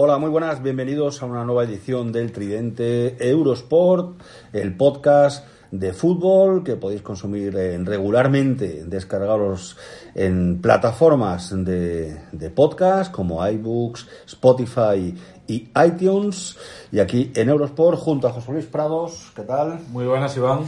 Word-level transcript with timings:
Hola, 0.00 0.16
muy 0.18 0.30
buenas, 0.30 0.62
bienvenidos 0.62 1.20
a 1.24 1.26
una 1.26 1.44
nueva 1.44 1.64
edición 1.64 2.12
del 2.12 2.30
Tridente 2.30 3.16
Eurosport, 3.18 4.20
el 4.52 4.76
podcast 4.76 5.44
de 5.72 5.92
fútbol 5.92 6.62
que 6.62 6.76
podéis 6.76 7.02
consumir 7.02 7.52
regularmente, 7.52 8.84
descargaros 8.84 9.76
en 10.14 10.62
plataformas 10.62 11.50
de, 11.50 12.16
de 12.30 12.50
podcast 12.50 13.10
como 13.10 13.44
iBooks, 13.44 14.06
Spotify 14.24 15.16
y 15.48 15.68
iTunes. 15.84 16.56
Y 16.92 17.00
aquí 17.00 17.32
en 17.34 17.48
Eurosport 17.48 17.98
junto 17.98 18.28
a 18.28 18.32
José 18.32 18.52
Luis 18.52 18.66
Prados, 18.66 19.32
¿qué 19.34 19.42
tal? 19.42 19.80
Muy 19.90 20.06
buenas, 20.06 20.36
Iván. 20.36 20.60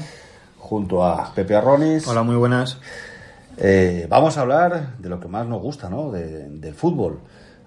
Junto 0.58 1.06
a 1.06 1.32
Pepe 1.32 1.54
Arronis. 1.54 2.04
Hola, 2.08 2.24
muy 2.24 2.34
buenas. 2.34 2.78
Eh, 3.58 4.08
vamos 4.10 4.36
a 4.36 4.40
hablar 4.40 4.96
de 4.98 5.08
lo 5.08 5.20
que 5.20 5.28
más 5.28 5.46
nos 5.46 5.62
gusta, 5.62 5.88
¿no? 5.88 6.10
De, 6.10 6.48
del 6.48 6.74
fútbol. 6.74 7.20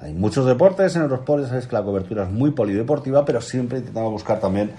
Hay 0.04 0.14
muchos 0.14 0.46
deportes 0.46 0.96
en 0.98 1.04
Eurosport, 1.04 1.48
sabéis 1.48 1.66
que 1.66 1.76
la 1.76 1.84
cobertura 1.84 2.24
es 2.24 2.30
muy 2.30 2.52
polideportiva, 2.52 3.24
pero 3.24 3.40
siempre 3.40 3.80
intentamos 3.80 4.12
buscar 4.12 4.38
también 4.38 4.72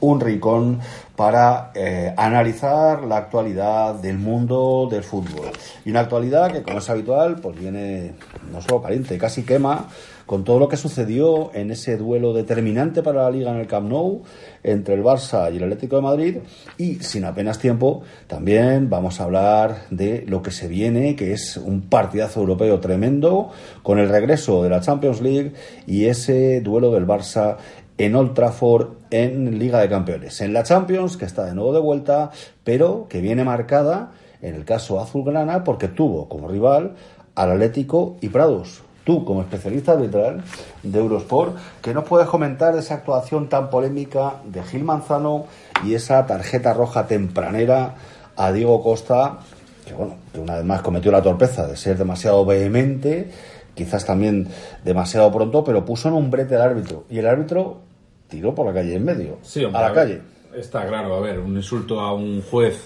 un 0.00 0.20
rincón 0.20 0.80
para 1.14 1.70
eh, 1.74 2.12
analizar 2.16 3.04
la 3.04 3.18
actualidad 3.18 3.94
del 3.94 4.18
mundo 4.18 4.88
del 4.90 5.04
fútbol. 5.04 5.50
Y 5.84 5.90
una 5.90 6.00
actualidad 6.00 6.50
que, 6.50 6.62
como 6.62 6.78
es 6.78 6.90
habitual, 6.90 7.36
pues 7.36 7.56
viene 7.56 8.14
no 8.50 8.60
solo 8.60 8.82
caliente, 8.82 9.16
casi 9.18 9.44
quema 9.44 9.86
con 10.26 10.44
todo 10.44 10.58
lo 10.58 10.68
que 10.68 10.76
sucedió 10.76 11.50
en 11.54 11.70
ese 11.70 11.96
duelo 11.96 12.32
determinante 12.32 13.02
para 13.02 13.22
la 13.22 13.30
liga 13.30 13.50
en 13.50 13.58
el 13.58 13.66
Camp 13.66 13.88
Nou 13.88 14.22
entre 14.62 14.94
el 14.94 15.02
Barça 15.02 15.52
y 15.52 15.56
el 15.56 15.64
Atlético 15.64 15.96
de 15.96 16.02
Madrid 16.02 16.36
y 16.78 16.96
sin 16.96 17.24
apenas 17.24 17.58
tiempo 17.58 18.02
también 18.26 18.90
vamos 18.90 19.20
a 19.20 19.24
hablar 19.24 19.86
de 19.90 20.24
lo 20.26 20.42
que 20.42 20.50
se 20.50 20.68
viene 20.68 21.16
que 21.16 21.32
es 21.32 21.56
un 21.56 21.82
partidazo 21.82 22.40
europeo 22.40 22.80
tremendo 22.80 23.50
con 23.82 23.98
el 23.98 24.08
regreso 24.08 24.62
de 24.62 24.70
la 24.70 24.80
Champions 24.80 25.20
League 25.20 25.52
y 25.86 26.06
ese 26.06 26.60
duelo 26.60 26.90
del 26.92 27.06
Barça 27.06 27.56
en 27.98 28.16
Old 28.16 28.34
Trafford 28.34 28.88
en 29.10 29.58
Liga 29.58 29.80
de 29.80 29.88
Campeones. 29.88 30.40
En 30.40 30.52
la 30.52 30.62
Champions, 30.62 31.16
que 31.16 31.24
está 31.24 31.44
de 31.44 31.54
nuevo 31.54 31.72
de 31.72 31.80
vuelta, 31.80 32.30
pero 32.64 33.06
que 33.08 33.20
viene 33.20 33.44
marcada 33.44 34.12
en 34.40 34.54
el 34.54 34.64
caso 34.64 35.00
azulgrana 35.00 35.64
porque 35.64 35.88
tuvo 35.88 36.28
como 36.28 36.48
rival 36.48 36.94
al 37.34 37.52
Atlético 37.52 38.16
y 38.20 38.28
Prados. 38.28 38.82
Tú, 39.04 39.24
como 39.24 39.42
especialista 39.42 39.92
arbitral 39.92 40.42
de 40.82 40.98
Eurosport, 40.98 41.56
¿qué 41.82 41.92
nos 41.92 42.04
puedes 42.04 42.28
comentar 42.28 42.72
de 42.72 42.80
esa 42.80 42.94
actuación 42.94 43.48
tan 43.48 43.68
polémica 43.68 44.34
de 44.44 44.62
Gil 44.62 44.84
Manzano 44.84 45.46
y 45.84 45.94
esa 45.94 46.24
tarjeta 46.26 46.72
roja 46.72 47.06
tempranera 47.06 47.96
a 48.36 48.52
Diego 48.52 48.80
Costa, 48.82 49.38
que 49.84 49.94
bueno, 49.94 50.16
que 50.32 50.38
una 50.38 50.56
vez 50.56 50.64
más 50.64 50.82
cometió 50.82 51.10
la 51.10 51.20
torpeza 51.20 51.66
de 51.66 51.76
ser 51.76 51.98
demasiado 51.98 52.44
vehemente, 52.44 53.30
quizás 53.74 54.04
también 54.04 54.48
demasiado 54.84 55.32
pronto, 55.32 55.64
pero 55.64 55.84
puso 55.84 56.08
en 56.08 56.14
un 56.14 56.30
brete 56.30 56.54
al 56.54 56.62
árbitro. 56.62 57.04
Y 57.10 57.18
el 57.18 57.26
árbitro 57.26 57.80
tiró 58.28 58.54
por 58.54 58.66
la 58.66 58.72
calle 58.72 58.94
en 58.94 59.04
medio, 59.04 59.38
sí, 59.42 59.64
hombre, 59.64 59.80
a 59.80 59.88
la 59.88 59.94
calle. 59.94 60.20
Está 60.54 60.86
claro, 60.86 61.16
a 61.16 61.20
ver, 61.20 61.40
un 61.40 61.56
insulto 61.56 62.00
a 62.00 62.14
un 62.14 62.42
juez 62.42 62.84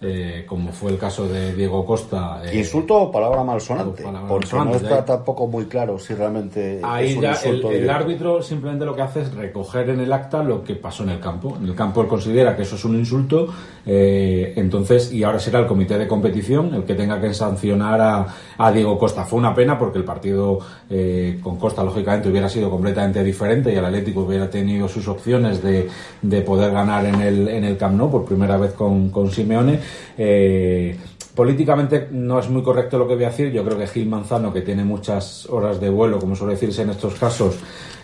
eh, 0.00 0.44
como 0.46 0.70
fue 0.70 0.92
el 0.92 0.98
caso 0.98 1.26
de 1.26 1.54
Diego 1.54 1.84
Costa. 1.84 2.40
Eh, 2.44 2.58
insulto 2.58 2.94
o 2.94 3.10
palabra 3.10 3.42
malsonante, 3.42 4.04
palabra 4.04 4.28
porque 4.28 4.46
malsonante, 4.46 4.84
no 4.84 4.88
está 4.88 5.04
tampoco 5.04 5.48
muy 5.48 5.64
claro 5.64 5.98
si 5.98 6.14
realmente 6.14 6.80
ahí 6.84 7.10
es 7.10 7.16
un 7.16 7.22
ya 7.22 7.30
insulto 7.30 7.70
el, 7.72 7.82
el, 7.82 7.90
árbitro 7.90 8.40
simplemente 8.40 8.84
lo 8.84 8.94
que 8.94 9.02
hace 9.02 9.22
es 9.22 9.34
recoger 9.34 9.90
en 9.90 10.00
el 10.00 10.12
acta 10.12 10.42
lo 10.42 10.62
que 10.62 10.76
pasó 10.76 11.02
en 11.02 11.10
el 11.10 11.20
campo. 11.20 11.56
En 11.60 11.66
el 11.66 11.74
campo 11.74 12.00
él 12.02 12.06
considera 12.06 12.54
que 12.54 12.62
eso 12.62 12.76
es 12.76 12.84
un 12.84 12.96
insulto, 12.96 13.48
eh, 13.84 14.52
entonces 14.56 15.12
y 15.12 15.24
ahora 15.24 15.40
será 15.40 15.58
el 15.58 15.66
comité 15.66 15.98
de 15.98 16.06
competición 16.06 16.74
el 16.74 16.84
que 16.84 16.94
tenga 16.94 17.20
que 17.20 17.34
sancionar 17.34 18.00
a, 18.00 18.26
a 18.56 18.70
Diego 18.70 18.96
Costa. 18.98 19.24
Fue 19.24 19.38
una 19.38 19.52
pena 19.52 19.76
porque 19.76 19.98
el 19.98 20.04
partido 20.04 20.60
eh, 20.88 21.40
con 21.42 21.56
Costa 21.58 21.82
lógicamente 21.82 22.28
hubiera 22.28 22.48
sido 22.48 22.70
completamente 22.70 23.24
diferente 23.24 23.72
y 23.72 23.76
el 23.76 23.84
Atlético 23.84 24.20
hubiera 24.20 24.48
tenido 24.48 24.86
sus 24.86 25.08
opciones 25.08 25.62
de, 25.62 25.88
de 26.22 26.40
poder 26.42 26.72
ganar 26.72 27.04
en 27.04 27.20
el, 27.20 27.48
en 27.48 27.64
el 27.64 27.76
Camp 27.76 27.96
Nou 27.96 28.10
por 28.10 28.24
primera 28.24 28.56
vez 28.56 28.72
con, 28.74 29.10
con 29.10 29.30
Simeone. 29.30 29.87
Eh, 30.16 30.96
políticamente 31.34 32.08
no 32.10 32.40
es 32.40 32.48
muy 32.48 32.62
correcto 32.62 32.98
lo 32.98 33.06
que 33.06 33.14
voy 33.14 33.24
a 33.24 33.30
decir. 33.30 33.52
Yo 33.52 33.64
creo 33.64 33.78
que 33.78 33.86
Gil 33.86 34.08
Manzano, 34.08 34.52
que 34.52 34.62
tiene 34.62 34.84
muchas 34.84 35.46
horas 35.46 35.80
de 35.80 35.88
vuelo, 35.88 36.18
como 36.18 36.34
suele 36.34 36.54
decirse 36.54 36.82
en 36.82 36.90
estos 36.90 37.14
casos, 37.14 37.56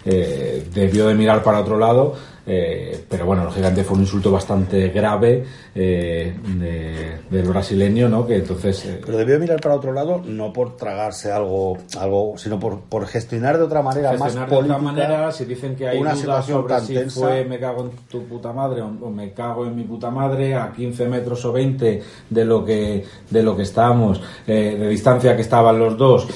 eh, 0.04 0.66
debió 0.72 1.08
de 1.08 1.14
mirar 1.14 1.42
para 1.42 1.60
otro 1.60 1.78
lado. 1.78 2.14
Eh, 2.46 3.04
pero 3.08 3.24
bueno, 3.24 3.44
lógicamente 3.44 3.84
fue 3.84 3.96
un 3.96 4.02
insulto 4.02 4.30
bastante 4.30 4.88
grave 4.88 5.44
eh, 5.74 6.34
de, 6.58 7.20
del 7.30 7.48
brasileño, 7.48 8.08
¿no? 8.08 8.26
Que 8.26 8.36
entonces. 8.36 8.84
Eh, 8.84 9.00
pero 9.04 9.16
debió 9.16 9.38
mirar 9.38 9.60
para 9.60 9.76
otro 9.76 9.92
lado, 9.92 10.20
no 10.24 10.52
por 10.52 10.76
tragarse 10.76 11.32
algo, 11.32 11.78
algo 11.98 12.34
sino 12.36 12.60
por, 12.60 12.80
por 12.80 13.06
gestionar 13.06 13.56
de 13.56 13.64
otra 13.64 13.80
manera 13.80 14.10
gestionar 14.10 14.34
más 14.34 14.50
de 14.50 14.56
política. 14.56 14.76
otra 14.76 14.92
manera, 14.92 15.32
si 15.32 15.44
dicen 15.46 15.74
que 15.74 15.88
hay 15.88 15.98
una 15.98 16.14
situación 16.14 16.58
sobre 16.58 16.74
tan 16.74 16.86
si 16.86 16.94
tensa. 16.94 17.20
fue 17.20 17.44
me 17.44 17.58
cago 17.58 17.84
en 17.84 17.90
tu 18.08 18.24
puta 18.24 18.52
madre 18.52 18.82
o, 18.82 18.86
o, 18.88 19.10
me 19.10 19.32
cago 19.32 19.64
en 19.64 19.74
mi 19.74 19.84
puta 19.84 20.10
madre 20.10 20.54
a 20.54 20.70
15 20.70 21.08
metros 21.08 21.42
o 21.46 21.52
20 21.52 22.02
de 22.28 22.44
lo 22.44 22.62
que 22.64 23.04
de 23.30 23.42
lo 23.42 23.56
que 23.56 23.62
estábamos, 23.62 24.20
eh, 24.46 24.76
de 24.78 24.88
distancia 24.88 25.34
que 25.34 25.42
estaban 25.42 25.78
los 25.78 25.96
dos. 25.96 26.28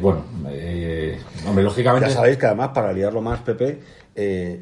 bueno, 0.00 0.22
hombre, 1.46 1.64
lógicamente. 1.64 2.08
Ya 2.08 2.14
sabéis 2.14 2.38
que 2.38 2.46
además, 2.46 2.70
para 2.70 2.92
liarlo 2.94 3.20
más, 3.20 3.40
Pepe. 3.40 3.80
Eh, 4.16 4.60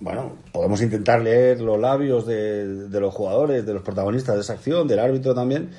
bueno, 0.00 0.32
podemos 0.52 0.80
intentar 0.82 1.20
leer 1.20 1.60
los 1.60 1.78
labios 1.78 2.26
de, 2.26 2.88
de, 2.88 3.00
los 3.00 3.14
jugadores, 3.14 3.64
de 3.66 3.74
los 3.74 3.82
protagonistas 3.82 4.34
de 4.34 4.40
esa 4.40 4.54
acción, 4.54 4.88
del 4.88 4.98
árbitro 4.98 5.34
también, 5.34 5.70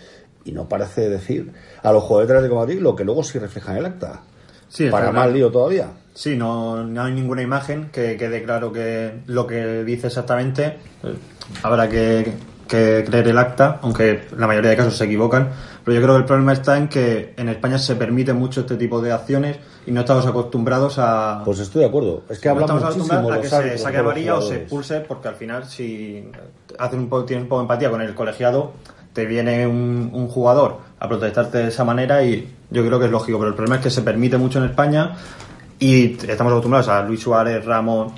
y 0.46 0.52
no 0.52 0.70
parece 0.70 1.10
decir 1.10 1.52
a 1.84 1.92
los 1.92 2.04
jugadores 2.04 2.30
de 2.30 2.36
Atlético 2.36 2.60
de 2.60 2.66
Madrid 2.68 2.82
lo 2.82 2.96
que 2.96 3.04
luego 3.04 3.24
sí 3.24 3.40
refleja 3.40 3.72
en 3.72 3.78
el 3.80 3.86
acta. 3.86 4.22
Sí, 4.70 4.90
Para 4.90 5.12
más 5.12 5.32
lío 5.32 5.52
todavía. 5.52 5.90
Sí, 6.14 6.38
no, 6.38 6.84
no 6.84 7.04
hay 7.04 7.14
ninguna 7.14 7.42
imagen 7.42 7.90
que 7.92 8.16
quede 8.16 8.44
claro 8.44 8.72
que 8.72 9.22
lo 9.26 9.46
que 9.46 9.84
dice 9.84 10.08
exactamente. 10.08 10.78
Eh, 11.04 11.16
Habrá 11.64 11.90
que, 11.90 12.34
que 12.68 13.04
creer 13.06 13.28
el 13.28 13.38
acta, 13.38 13.80
aunque 13.82 14.28
la 14.38 14.48
mayoría 14.48 14.70
de 14.70 14.78
casos 14.78 14.96
se 14.96 15.06
equivocan. 15.06 15.50
Pero 15.84 15.96
yo 15.96 16.04
creo 16.04 16.16
que 16.16 16.20
el 16.20 16.26
problema 16.26 16.54
está 16.54 16.78
en 16.78 16.88
que 16.88 17.34
en 17.38 17.50
España 17.50 17.78
se 17.78 17.96
permite 17.96 18.34
mucho 18.34 18.62
este 18.62 18.76
tipo 18.76 19.02
de 19.02 19.12
acciones 19.12 19.58
y 19.86 19.92
no 19.92 20.02
estamos 20.02 20.26
acostumbrados 20.28 20.98
a. 21.00 21.42
Pues 21.44 21.60
estoy 21.60 21.82
de 21.82 21.88
acuerdo. 21.88 22.24
Es 22.30 22.40
que 22.40 22.50
no 22.50 22.56
hablamos 22.56 22.84
acostumbrados 22.84 23.32
a 23.32 23.42
que 23.42 23.50
se 23.50 23.78
saque 23.78 23.98
amarilla 23.98 24.36
o 24.36 24.42
se 24.42 24.58
expulse, 24.58 25.00
porque 25.02 25.28
al 25.28 25.36
final, 25.36 25.66
si 25.66 26.24
hacen 26.78 27.00
un 27.00 27.10
poco, 27.10 27.26
tienes 27.26 27.44
un 27.44 27.50
poco 27.50 27.62
de 27.62 27.64
empatía 27.66 27.90
con 27.90 28.02
el 28.02 28.14
colegiado, 28.14 28.74
te 29.14 29.26
viene 29.26 29.66
un, 29.66 30.12
un 30.14 30.28
jugador 30.28 30.78
a 31.00 31.08
protestarte 31.08 31.58
de 31.58 31.68
esa 31.70 31.84
manera 31.84 32.24
y 32.24 32.48
yo 32.70 32.86
creo 32.86 33.00
que 33.00 33.06
es 33.06 33.12
lógico. 33.12 33.40
Pero 33.40 33.50
el 33.50 33.56
problema 33.56 33.78
es 33.78 33.82
que 33.82 33.90
se 33.90 34.04
permite 34.04 34.38
mucho 34.38 34.60
en 34.60 34.66
España 34.66 35.16
y 35.80 36.14
estamos 36.28 36.52
acostumbrados 36.52 36.90
a 36.90 37.02
Luis 37.02 37.22
Suárez, 37.22 37.66
Ramos, 37.66 38.14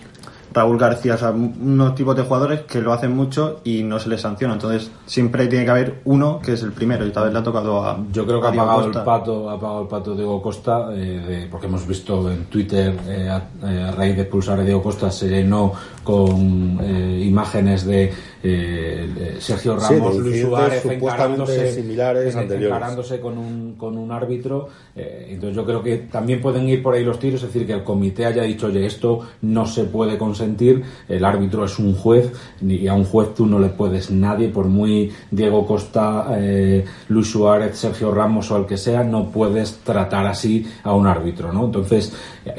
Raúl 0.54 0.78
García, 0.78 1.16
o 1.16 1.18
sea, 1.18 1.32
unos 1.32 1.96
tipos 1.96 2.16
de 2.16 2.24
jugadores 2.24 2.62
que 2.62 2.82
lo 2.82 2.94
hacen 2.94 3.16
mucho 3.16 3.60
y 3.64 3.84
no 3.84 4.00
se 4.00 4.10
les 4.10 4.22
sanciona. 4.22 4.54
Entonces, 4.54 4.92
siempre 5.06 5.48
tiene 5.48 5.66
que 5.66 5.72
haber 5.72 6.02
uno 6.06 6.40
que 6.44 6.54
es 6.54 6.64
el 6.64 6.72
primero 6.72 7.06
y 7.06 7.12
tal 7.12 7.26
vez 7.26 7.34
le 7.34 7.40
ha 7.40 7.44
tocado 7.44 7.84
a. 7.84 7.98
Yo 8.12 8.26
creo 8.26 8.40
que 8.42 8.48
ha 8.48 8.52
pagado 8.52 8.86
el 8.86 8.92
pato, 9.06 9.50
ha 9.50 9.60
pagado 9.60 9.82
el 9.82 9.88
pato 9.88 10.16
Diego 10.16 10.42
Costa, 10.42 10.88
eh, 10.94 11.24
de- 11.28 11.48
porque 11.50 11.68
hemos 11.68 11.88
visto 11.88 12.30
en 12.32 12.46
Twitter 12.46 12.96
eh, 13.08 13.30
a, 13.30 13.44
eh, 13.70 13.84
a 13.84 13.92
raíz 13.92 14.16
de 14.16 14.22
expulsar 14.24 14.60
a 14.60 14.64
Diego 14.64 14.82
Costa 14.84 15.10
se 15.12 15.28
llenó 15.30 15.74
con 16.04 16.80
eh, 16.82 17.24
imágenes 17.26 17.86
de 17.86 18.12
eh, 18.46 19.38
Sergio 19.40 19.80
Sí, 19.80 19.94
Ramos, 19.94 20.18
Luis 20.18 20.42
Suárez 20.42 20.86
encarándose, 20.86 21.72
similares 21.72 22.36
encarándose 22.36 23.22
con 23.22 23.38
un, 23.38 23.76
con 23.76 23.98
un 23.98 24.12
árbitro. 24.12 24.68
eh, 24.96 25.28
entonces 25.30 25.56
yo 25.56 25.66
creo 25.66 25.82
que 25.82 25.98
también 26.12 26.42
pueden 26.42 26.68
ir 26.68 26.84
por 26.84 26.94
ahí 26.94 27.06
los 27.06 27.20
tiros, 27.20 27.42
es 27.42 27.48
decir, 27.48 27.66
que 27.66 27.74
el 27.74 27.84
comité 27.84 28.26
haya 28.26 28.44
dicho, 28.44 28.68
oye, 28.68 28.86
esto 28.86 29.22
no 29.42 29.66
se 29.66 29.86
puede 29.86 30.18
consentir. 30.18 30.84
El 31.08 31.24
árbitro 31.24 31.64
es 31.64 31.80
un 31.80 31.96
juez 31.96 32.34
y 32.62 32.86
a 32.88 32.94
un 32.94 33.06
juez 33.06 33.34
tú 33.34 33.46
no 33.46 33.60
le 33.60 33.70
puedes 33.70 34.12
nadie, 34.12 34.50
por 34.50 34.66
muy 34.66 35.12
Diego 35.32 35.66
Costa, 35.66 36.28
eh, 36.38 36.84
Luis 37.08 37.32
Suárez, 37.32 37.78
Sergio 37.78 38.12
Ramos 38.12 38.52
o 38.52 38.58
el 38.58 38.66
que 38.66 38.78
sea, 38.78 39.06
no 39.06 39.30
puedes 39.30 39.78
tratar 39.78 40.26
así 40.26 40.66
a 40.84 40.94
un 40.94 41.08
árbitro, 41.08 41.54
¿no? 41.54 41.66
Entonces, 41.66 42.12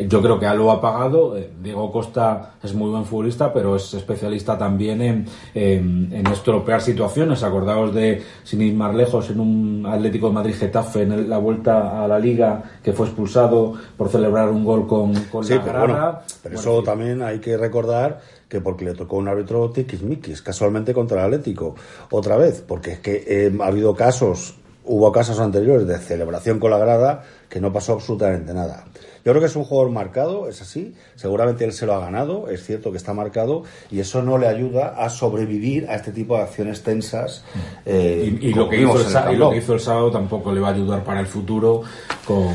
yo 0.08 0.22
creo 0.22 0.38
que 0.38 0.46
algo 0.46 0.70
ha 0.70 0.80
pagado. 0.80 1.36
Diego 1.62 1.92
Costa 1.92 2.54
es 2.62 2.72
muy 2.72 2.90
buen 2.90 3.04
futbolista, 3.04 3.33
pero 3.52 3.76
es 3.76 3.94
especialista 3.94 4.56
también 4.56 5.00
en, 5.02 5.26
en, 5.54 6.26
estropear 6.26 6.80
situaciones. 6.80 7.42
Acordaos 7.42 7.94
de, 7.94 8.22
sin 8.42 8.62
ir 8.62 8.74
más 8.74 8.94
lejos, 8.94 9.30
en 9.30 9.40
un 9.40 9.86
Atlético 9.86 10.28
de 10.28 10.34
Madrid-Getafe, 10.34 11.02
en 11.02 11.28
la 11.28 11.38
vuelta 11.38 12.04
a 12.04 12.08
la 12.08 12.18
Liga, 12.18 12.62
que 12.82 12.92
fue 12.92 13.06
expulsado 13.06 13.74
por 13.96 14.08
celebrar 14.08 14.50
un 14.50 14.64
gol 14.64 14.86
con, 14.86 15.14
con 15.24 15.48
la 15.48 15.62
pero, 15.62 16.20
pero 16.42 16.54
eso 16.54 16.82
también 16.82 17.22
hay 17.22 17.38
que 17.38 17.56
recordar 17.56 18.20
que 18.48 18.60
porque 18.60 18.84
le 18.84 18.94
tocó 18.94 19.16
un 19.16 19.28
árbitro 19.28 19.70
tiquismiquis, 19.70 20.42
casualmente 20.42 20.94
contra 20.94 21.20
el 21.20 21.26
Atlético, 21.26 21.74
otra 22.10 22.36
vez, 22.36 22.62
porque 22.66 22.92
es 22.92 22.98
que 23.00 23.24
eh, 23.26 23.52
ha 23.60 23.66
habido 23.66 23.94
casos, 23.94 24.54
hubo 24.84 25.12
casos 25.12 25.40
anteriores 25.40 25.86
de 25.86 25.98
celebración 25.98 26.58
con 26.58 26.70
la 26.70 26.78
grada 26.78 27.24
que 27.48 27.60
no 27.60 27.72
pasó 27.72 27.94
absolutamente 27.94 28.52
nada. 28.52 28.84
Yo 29.24 29.32
creo 29.32 29.40
que 29.40 29.46
es 29.46 29.56
un 29.56 29.64
jugador 29.64 29.90
marcado, 29.90 30.48
es 30.48 30.60
así. 30.60 30.94
Seguramente 31.14 31.64
él 31.64 31.72
se 31.72 31.86
lo 31.86 31.94
ha 31.94 32.00
ganado, 32.00 32.48
es 32.50 32.62
cierto 32.62 32.90
que 32.90 32.98
está 32.98 33.14
marcado, 33.14 33.62
y 33.90 34.00
eso 34.00 34.22
no 34.22 34.36
le 34.36 34.46
ayuda 34.46 34.88
a 34.98 35.08
sobrevivir 35.08 35.88
a 35.88 35.94
este 35.94 36.12
tipo 36.12 36.36
de 36.36 36.42
acciones 36.42 36.82
tensas. 36.82 37.42
Eh, 37.86 38.38
y, 38.38 38.52
lo 38.52 38.68
que 38.68 38.82
hizo 38.82 39.00
el, 39.00 39.34
y, 39.34 39.36
lo 39.36 39.50
que 39.50 39.58
hizo 39.58 39.72
el, 39.72 39.80
sábado 39.80 40.10
tampoco 40.10 40.52
le 40.52 40.60
va 40.60 40.68
a 40.68 40.74
ayudar 40.74 41.02
para 41.02 41.20
el 41.20 41.26
futuro 41.26 41.82
con 42.26 42.54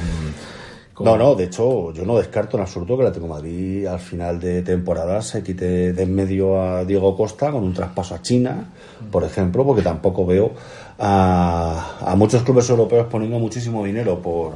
no, 1.00 1.16
no, 1.16 1.34
de 1.34 1.46
hecho, 1.46 1.94
yo 1.94 2.06
no 2.06 2.18
descarto 2.18 2.58
en 2.58 2.64
absoluto 2.64 2.98
que 2.98 3.04
la 3.04 3.12
Tengo 3.12 3.28
Madrid 3.28 3.86
al 3.86 4.00
final 4.00 4.38
de 4.40 4.62
temporada 4.62 5.22
se 5.22 5.42
quite 5.42 5.94
de 5.94 6.04
en 6.04 6.14
medio 6.14 6.62
a 6.62 6.84
Diego 6.84 7.16
Costa 7.16 7.52
con 7.52 7.64
un 7.64 7.74
traspaso 7.74 8.16
a 8.16 8.22
China, 8.22 8.70
por 9.10 9.24
ejemplo, 9.24 9.66
porque 9.66 9.82
tampoco 9.82 10.26
veo 10.26 10.52
a, 11.00 12.14
muchos 12.18 12.44
clubes 12.44 12.70
europeos 12.70 13.08
poniendo 13.10 13.40
muchísimo 13.40 13.86
dinero 13.86 14.22
por, 14.22 14.54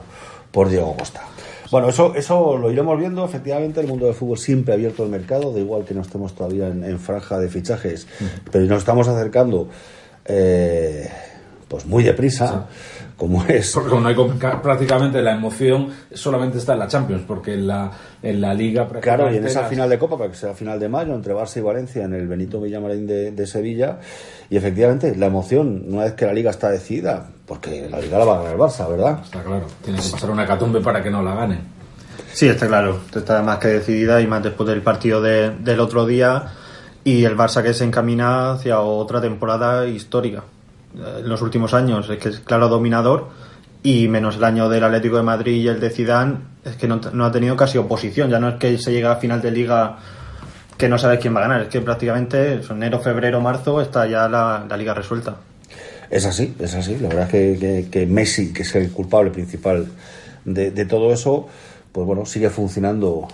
por 0.52 0.70
Diego 0.70 0.96
Costa. 0.96 1.22
Bueno, 1.72 1.90
eso, 1.90 2.14
eso 2.16 2.58
lo 2.58 2.72
iremos 2.72 3.00
viendo. 3.00 3.26
Efectivamente, 3.26 3.80
el 3.80 3.88
mundo 3.88 4.06
del 4.06 4.14
fútbol 4.14 4.38
siempre 4.38 4.74
ha 4.74 4.76
abierto 4.76 5.04
el 5.04 5.10
mercado, 5.10 5.52
da 5.52 5.60
igual 5.60 5.86
que 5.86 5.94
no 5.94 6.02
estemos 6.02 6.36
todavía 6.36 6.68
en, 6.68 7.00
franja 7.00 7.40
de 7.40 7.50
fichajes, 7.50 8.08
pero 8.52 8.66
nos 8.66 8.80
estamos 8.80 9.08
acercando 9.08 9.70
eh, 10.26 11.10
pues 11.68 11.86
muy 11.86 12.04
deprisa 12.04 12.68
como 13.18 13.44
es. 13.48 13.72
Porque 13.72 14.00
no 14.00 14.08
hay 14.08 14.16
prácticamente 14.62 15.22
la 15.22 15.34
emoción 15.34 15.90
solamente 16.14 16.58
está 16.58 16.74
en 16.74 16.80
la 16.80 16.88
Champions, 16.88 17.24
porque 17.28 17.54
en 17.54 17.68
la, 17.68 17.92
en 18.22 18.42
la 18.42 18.54
Liga. 18.54 18.88
Claro, 19.02 19.32
y 19.32 19.38
en 19.38 19.46
esa 19.46 19.66
final 19.66 19.90
de 19.90 19.98
Copa, 19.98 20.18
para 20.18 20.30
que 20.30 20.38
sea 20.38 20.54
final 20.54 20.80
de 20.80 20.90
mayo, 20.90 21.14
entre 21.14 21.34
Barça 21.34 21.58
y 21.58 21.62
Valencia, 21.62 22.04
en 22.04 22.14
el 22.14 22.28
Benito 22.28 22.60
Villamarín 22.60 23.08
de, 23.08 23.32
de, 23.32 23.48
Sevilla, 23.48 24.00
y 24.50 24.58
efectivamente 24.58 25.16
la 25.16 25.28
emoción, 25.28 25.86
una 25.88 26.04
vez 26.04 26.14
que 26.14 26.26
la 26.26 26.34
Liga 26.34 26.52
está 26.52 26.70
decidida, 26.70 27.30
porque 27.46 27.88
la 27.90 28.00
Liga 28.00 28.20
la 28.20 28.26
va 28.26 28.34
a 28.36 28.38
ganar 28.38 28.54
el 28.54 28.60
Barça, 28.60 28.90
¿verdad? 28.90 29.20
Está 29.24 29.44
claro, 29.44 29.66
tiene 29.84 30.00
que 30.00 30.10
pasar 30.10 30.30
una 30.30 30.46
catumbe 30.46 30.82
para 30.82 31.02
que 31.02 31.10
no 31.10 31.22
la 31.22 31.36
gane. 31.36 31.60
Sí, 32.32 32.48
está 32.48 32.68
claro, 32.68 33.00
está 33.14 33.44
más 33.44 33.60
que 33.60 33.68
decidida 33.68 34.20
y 34.22 34.28
más 34.28 34.42
después 34.42 34.68
del 34.68 34.82
partido 34.82 35.22
de, 35.22 35.52
del 35.52 35.80
otro 35.80 36.06
día 36.06 36.52
y 37.04 37.26
el 37.26 37.38
Barça 37.38 37.62
que 37.62 37.74
se 37.74 37.84
encamina 37.84 38.54
hacia 38.54 38.80
otra 38.80 39.22
temporada 39.22 39.86
histórica 39.88 40.44
en 40.96 41.28
los 41.28 41.42
últimos 41.42 41.74
años 41.74 42.10
es 42.10 42.20
que 42.20 42.30
es 42.30 42.40
claro 42.40 42.68
dominador 42.70 43.30
y 43.82 44.08
menos 44.08 44.38
el 44.38 44.44
año 44.44 44.70
del 44.70 44.84
Atlético 44.84 45.18
de 45.18 45.24
Madrid 45.24 45.62
y 45.62 45.68
el 45.68 45.80
de 45.80 45.90
Zidane 45.90 46.38
es 46.64 46.76
que 46.78 46.88
no, 46.88 47.26
ha 47.26 47.32
tenido 47.32 47.58
casi 47.58 47.78
oposición. 47.78 48.30
Ya 48.30 48.40
no 48.40 48.50
es 48.50 48.56
que 48.56 48.78
se 48.78 48.92
llega 48.92 49.12
a 49.12 49.16
final 49.18 49.42
de 49.42 49.52
liga 49.52 49.98
que 50.78 50.88
no 50.88 50.98
sabes 50.98 51.20
quién 51.20 51.36
va 51.36 51.40
a 51.40 51.44
ganar 51.44 51.62
es 51.62 51.68
que 51.68 51.82
prácticamente 51.82 52.62
enero 52.70 53.00
febrero 53.00 53.40
marzo 53.42 53.80
está 53.82 54.08
ya 54.08 54.28
la, 54.28 54.66
liga 54.78 54.94
resuelta. 54.94 55.36
Es 56.10 56.26
así 56.26 56.56
es 56.60 56.74
así. 56.76 56.98
La 57.00 57.10
verdad 57.10 57.36
es 57.36 57.60
que, 57.60 57.88
que, 57.92 58.06
Messi 58.06 58.54
que 58.54 58.64
es 58.64 58.76
el 58.76 58.92
culpable 58.92 59.32
principal 59.32 59.88
de, 60.46 60.72
de 60.72 60.86
todo 60.86 61.12
eso 61.12 61.48
pues 61.94 62.08
bueno, 62.08 62.26
sigue 62.26 62.50
funcionando 62.50 63.28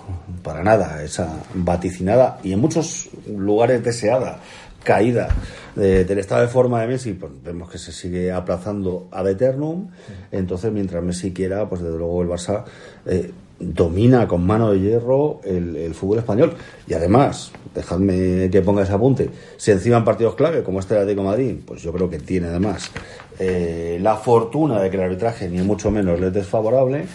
para 0.43 0.63
nada 0.63 1.01
esa 1.01 1.29
vaticinada 1.53 2.39
y 2.43 2.51
en 2.51 2.59
muchos 2.59 3.09
lugares 3.25 3.81
deseada 3.81 4.39
caída 4.83 5.29
del 5.75 6.17
estado 6.17 6.41
de 6.41 6.47
forma 6.49 6.81
de 6.81 6.87
Messi, 6.87 7.13
pues 7.13 7.31
vemos 7.41 7.69
que 7.69 7.77
se 7.77 7.93
sigue 7.93 8.31
aplazando 8.31 9.07
ad 9.11 9.29
eternum. 9.29 9.87
Entonces, 10.31 10.71
mientras 10.73 11.01
Messi 11.03 11.31
quiera, 11.31 11.69
pues 11.69 11.81
desde 11.81 11.97
luego 11.97 12.21
el 12.21 12.27
Barça 12.27 12.65
eh, 13.05 13.31
domina 13.59 14.27
con 14.27 14.45
mano 14.45 14.71
de 14.71 14.79
hierro 14.79 15.41
el, 15.43 15.93
fútbol 15.93 16.19
español. 16.19 16.53
Y 16.87 16.93
además, 16.93 17.51
dejadme 17.75 18.49
que 18.49 18.61
ponga 18.61 18.83
ese 18.83 18.93
apunte, 18.93 19.29
si 19.57 19.71
encima 19.71 19.97
en 19.97 20.05
partidos 20.05 20.35
clave 20.35 20.63
como 20.63 20.79
este 20.79 20.95
de 20.95 21.01
Atlético 21.01 21.23
Madrid, 21.23 21.57
pues 21.65 21.81
yo 21.81 21.91
creo 21.91 22.09
que 22.09 22.19
tiene 22.19 22.47
además 22.47 22.91
eh, 23.37 23.99
la 24.01 24.15
fortuna 24.15 24.81
de 24.81 24.89
que 24.89 24.97
el 24.97 25.03
arbitraje 25.03 25.49
ni 25.49 25.61
mucho 25.61 25.91
menos 25.91 26.19
le 26.19 26.27
es 26.27 26.33
desfavorable, 26.33 27.05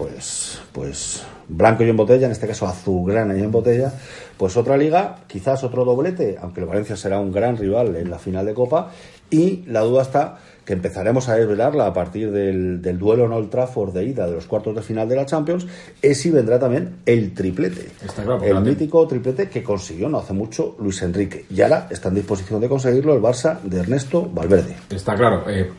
pues, 0.00 0.58
pues 0.72 1.22
blanco 1.46 1.84
y 1.84 1.90
en 1.90 1.96
botella, 1.98 2.24
en 2.24 2.32
este 2.32 2.46
caso 2.46 2.66
azulgrana 2.66 3.36
y 3.36 3.42
en 3.42 3.52
botella, 3.52 3.92
pues 4.38 4.56
otra 4.56 4.78
liga, 4.78 5.18
quizás 5.26 5.62
otro 5.62 5.84
doblete, 5.84 6.38
aunque 6.40 6.60
el 6.60 6.66
Valencia 6.66 6.96
será 6.96 7.20
un 7.20 7.30
gran 7.30 7.58
rival 7.58 7.94
en 7.96 8.08
la 8.08 8.18
final 8.18 8.46
de 8.46 8.54
Copa, 8.54 8.92
y 9.28 9.62
la 9.66 9.80
duda 9.80 10.00
está 10.00 10.38
que 10.70 10.74
empezaremos 10.74 11.28
a 11.28 11.34
desvelarla 11.34 11.86
a 11.86 11.92
partir 11.92 12.30
del, 12.30 12.80
duelo 12.96 13.24
en 13.24 13.32
Old 13.32 13.50
Trafford 13.50 13.92
de 13.92 14.04
ida 14.04 14.28
de 14.28 14.34
los 14.34 14.46
cuartos 14.46 14.72
de 14.72 14.82
final 14.82 15.08
de 15.08 15.16
la 15.16 15.26
Champions, 15.26 15.66
es 16.00 16.20
si 16.20 16.30
vendrá 16.30 16.60
también 16.60 16.98
el 17.06 17.34
triplete. 17.34 17.88
el 18.44 18.60
mítico 18.60 19.04
triplete 19.08 19.48
que 19.48 19.64
consiguió 19.64 20.08
no 20.08 20.18
hace 20.18 20.32
mucho 20.32 20.76
Luis 20.78 21.02
Enrique. 21.02 21.44
Y 21.50 21.60
ahora 21.60 21.88
está 21.90 22.10
en 22.10 22.14
disposición 22.14 22.60
de 22.60 22.68
conseguirlo 22.68 23.14
el 23.14 23.20
Barça 23.20 23.60
de 23.62 23.80
Ernesto 23.80 24.30
Valverde. 24.32 24.76
Está 24.90 25.16
claro. 25.16 25.42
Eh, 25.48 25.72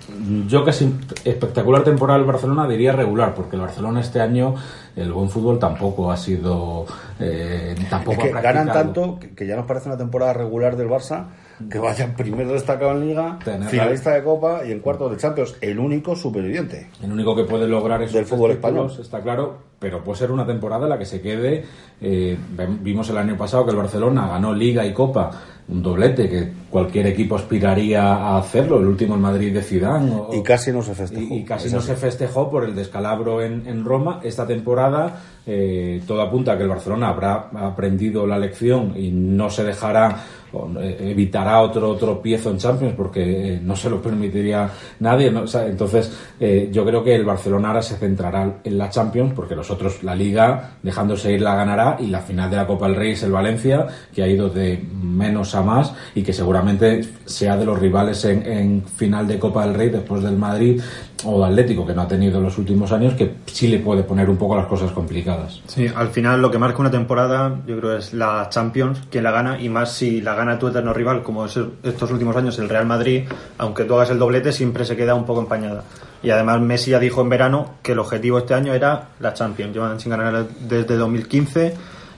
yo 0.49 0.65
que 0.65 0.71
es 0.71 0.85
espectacular 1.23 1.85
temporada 1.85 2.19
del 2.19 2.27
Barcelona 2.27 2.67
diría 2.67 2.91
regular, 2.91 3.33
porque 3.33 3.55
el 3.55 3.61
Barcelona 3.61 4.01
este 4.01 4.19
año 4.19 4.55
el 4.97 5.13
buen 5.13 5.29
fútbol 5.29 5.57
tampoco 5.57 6.11
ha 6.11 6.17
sido 6.17 6.85
eh, 7.17 7.75
tampoco 7.89 8.23
que 8.23 8.31
ganan 8.31 8.67
tanto 8.67 9.17
que, 9.37 9.47
ya 9.47 9.55
nos 9.55 9.65
parece 9.65 9.87
una 9.87 9.97
temporada 9.97 10.33
regular 10.33 10.75
del 10.75 10.89
Barça 10.89 11.27
que 11.69 11.79
vayan 11.79 12.15
primero 12.15 12.53
destacado 12.53 12.91
en 12.91 13.07
Liga, 13.07 13.39
finalista 13.69 14.11
de 14.11 14.23
Copa 14.23 14.61
y 14.65 14.71
en 14.71 14.79
cuartos 14.79 15.11
de 15.11 15.17
Champions, 15.17 15.55
el 15.61 15.79
único 15.79 16.15
superviviente. 16.15 16.89
El 17.03 17.11
único 17.11 17.35
que 17.35 17.43
puede 17.43 17.67
lograr 17.67 18.01
eso 18.01 18.17
del 18.17 18.25
fútbol 18.25 18.51
español. 18.51 18.91
Está 18.99 19.21
claro, 19.21 19.57
pero 19.79 20.03
puede 20.03 20.19
ser 20.19 20.31
una 20.31 20.45
temporada 20.45 20.83
en 20.83 20.89
la 20.89 20.99
que 20.99 21.05
se 21.05 21.21
quede. 21.21 21.63
Eh, 21.99 22.37
vimos 22.81 23.09
el 23.09 23.17
año 23.17 23.37
pasado 23.37 23.65
que 23.65 23.71
el 23.71 23.77
Barcelona 23.77 24.27
ganó 24.27 24.53
Liga 24.53 24.85
y 24.85 24.93
Copa 24.93 25.31
un 25.71 25.81
doblete 25.81 26.29
que 26.29 26.51
cualquier 26.69 27.07
equipo 27.07 27.35
aspiraría 27.35 28.03
a 28.03 28.37
hacerlo, 28.37 28.79
el 28.79 28.87
último 28.87 29.15
en 29.15 29.21
Madrid 29.21 29.53
de 29.53 29.61
Zidane. 29.61 30.23
y 30.33 30.43
casi 30.43 30.71
no 30.71 30.81
se 30.81 30.93
festejó. 30.93 31.33
Y, 31.33 31.45
casi 31.45 31.69
no 31.71 31.81
se 31.81 31.95
festejó 31.95 32.49
por 32.49 32.65
el 32.65 32.75
descalabro 32.75 33.41
en, 33.41 33.65
en 33.67 33.85
Roma. 33.85 34.19
Esta 34.23 34.45
temporada 34.45 35.21
eh, 35.45 36.01
todo 36.05 36.21
apunta 36.21 36.53
a 36.53 36.57
que 36.57 36.63
el 36.63 36.69
Barcelona 36.69 37.09
habrá 37.09 37.49
aprendido 37.55 38.27
la 38.27 38.37
lección 38.37 38.93
y 38.95 39.11
no 39.11 39.49
se 39.49 39.63
dejará 39.63 40.23
eh, 40.53 41.11
evitará 41.11 41.61
otro 41.61 41.95
tropiezo 41.95 42.49
en 42.49 42.57
Champions 42.57 42.93
porque 42.95 43.53
eh, 43.53 43.59
no 43.63 43.75
se 43.75 43.89
lo 43.89 44.01
permitiría 44.01 44.69
nadie. 44.99 45.27
entonces, 45.27 46.11
eh, 46.39 46.69
yo 46.71 46.85
creo 46.85 47.01
que 47.03 47.15
el 47.15 47.23
Barcelona 47.23 47.69
ahora 47.69 47.81
se 47.81 47.95
centrará 47.95 48.59
en 48.61 48.77
la 48.77 48.89
Champions 48.89 49.31
porque 49.33 49.55
los 49.55 49.71
otros, 49.71 50.03
la 50.03 50.13
Liga, 50.13 50.71
dejándose 50.83 51.31
ir, 51.31 51.41
la 51.41 51.55
ganará 51.55 51.95
y 51.99 52.07
la 52.07 52.19
final 52.19 52.49
de 52.49 52.57
la 52.57 52.67
Copa 52.67 52.87
del 52.87 52.97
Rey 52.97 53.11
es 53.11 53.23
el 53.23 53.31
Valencia, 53.31 53.87
que 54.13 54.23
ha 54.23 54.27
ido 54.27 54.49
de 54.49 54.83
menos 55.01 55.55
a 55.55 55.61
más 55.61 55.93
y 56.15 56.21
que 56.21 56.33
seguramente 56.33 57.01
sea 57.25 57.55
de 57.55 57.65
los 57.65 57.79
rivales 57.79 58.25
en, 58.25 58.45
en 58.45 58.83
final 58.85 59.27
de 59.27 59.39
Copa 59.39 59.65
del 59.65 59.75
Rey 59.75 59.89
después 59.89 60.21
del 60.21 60.37
Madrid 60.37 60.81
o 61.25 61.43
Atlético, 61.43 61.85
que 61.85 61.93
no 61.93 62.01
ha 62.01 62.07
tenido 62.07 62.37
en 62.37 62.43
los 62.43 62.57
últimos 62.57 62.91
años, 62.91 63.13
que 63.13 63.35
sí 63.45 63.67
le 63.67 63.79
puede 63.79 64.03
poner 64.03 64.29
un 64.29 64.37
poco 64.37 64.55
las 64.55 64.67
cosas 64.67 64.91
complicadas. 64.91 65.61
Sí, 65.67 65.87
al 65.93 66.09
final 66.09 66.41
lo 66.41 66.51
que 66.51 66.57
marca 66.57 66.79
una 66.79 66.91
temporada, 66.91 67.59
yo 67.67 67.77
creo, 67.79 67.97
es 67.97 68.13
la 68.13 68.47
Champions, 68.49 69.01
quien 69.09 69.23
la 69.23 69.31
gana, 69.31 69.61
y 69.61 69.69
más 69.69 69.93
si 69.93 70.21
la 70.21 70.35
gana 70.35 70.59
tu 70.59 70.67
eterno 70.67 70.93
rival, 70.93 71.23
como 71.23 71.45
es 71.45 71.59
estos 71.83 72.11
últimos 72.11 72.35
años 72.35 72.57
el 72.59 72.69
Real 72.69 72.85
Madrid, 72.85 73.23
aunque 73.57 73.83
tú 73.83 73.95
hagas 73.95 74.09
el 74.09 74.19
doblete, 74.19 74.51
siempre 74.51 74.85
se 74.85 74.95
queda 74.95 75.15
un 75.15 75.25
poco 75.25 75.41
empañada. 75.41 75.83
Y 76.23 76.29
además 76.29 76.61
Messi 76.61 76.91
ya 76.91 76.99
dijo 76.99 77.21
en 77.21 77.29
verano 77.29 77.75
que 77.81 77.93
el 77.93 77.99
objetivo 77.99 78.37
este 78.37 78.53
año 78.53 78.73
era 78.73 79.09
la 79.19 79.33
Champions. 79.33 79.73
Llevan 79.73 79.99
sin 79.99 80.11
ganar 80.11 80.45
desde 80.59 80.95
2015 80.95 81.73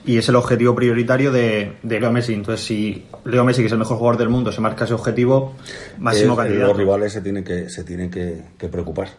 y 0.05 0.17
es 0.17 0.27
el 0.29 0.35
objetivo 0.35 0.75
prioritario 0.75 1.31
de, 1.31 1.73
Leo 1.83 2.11
Messi. 2.11 2.33
Entonces, 2.33 2.65
si 2.65 3.05
Leo 3.25 3.43
Messi, 3.43 3.61
que 3.61 3.67
es 3.67 3.71
el 3.71 3.79
mejor 3.79 3.97
jugador 3.97 4.17
del 4.17 4.29
mundo, 4.29 4.51
se 4.51 4.61
marca 4.61 4.85
ese 4.85 4.93
objetivo, 4.93 5.53
máximo 5.97 6.35
candidato. 6.35 6.67
Los 6.67 6.77
rivales 6.77 7.13
se 7.13 7.21
tienen 7.21 7.43
que, 7.43 7.69
se 7.69 7.83
tienen 7.83 8.09
que, 8.09 8.67
preocupar. 8.69 9.09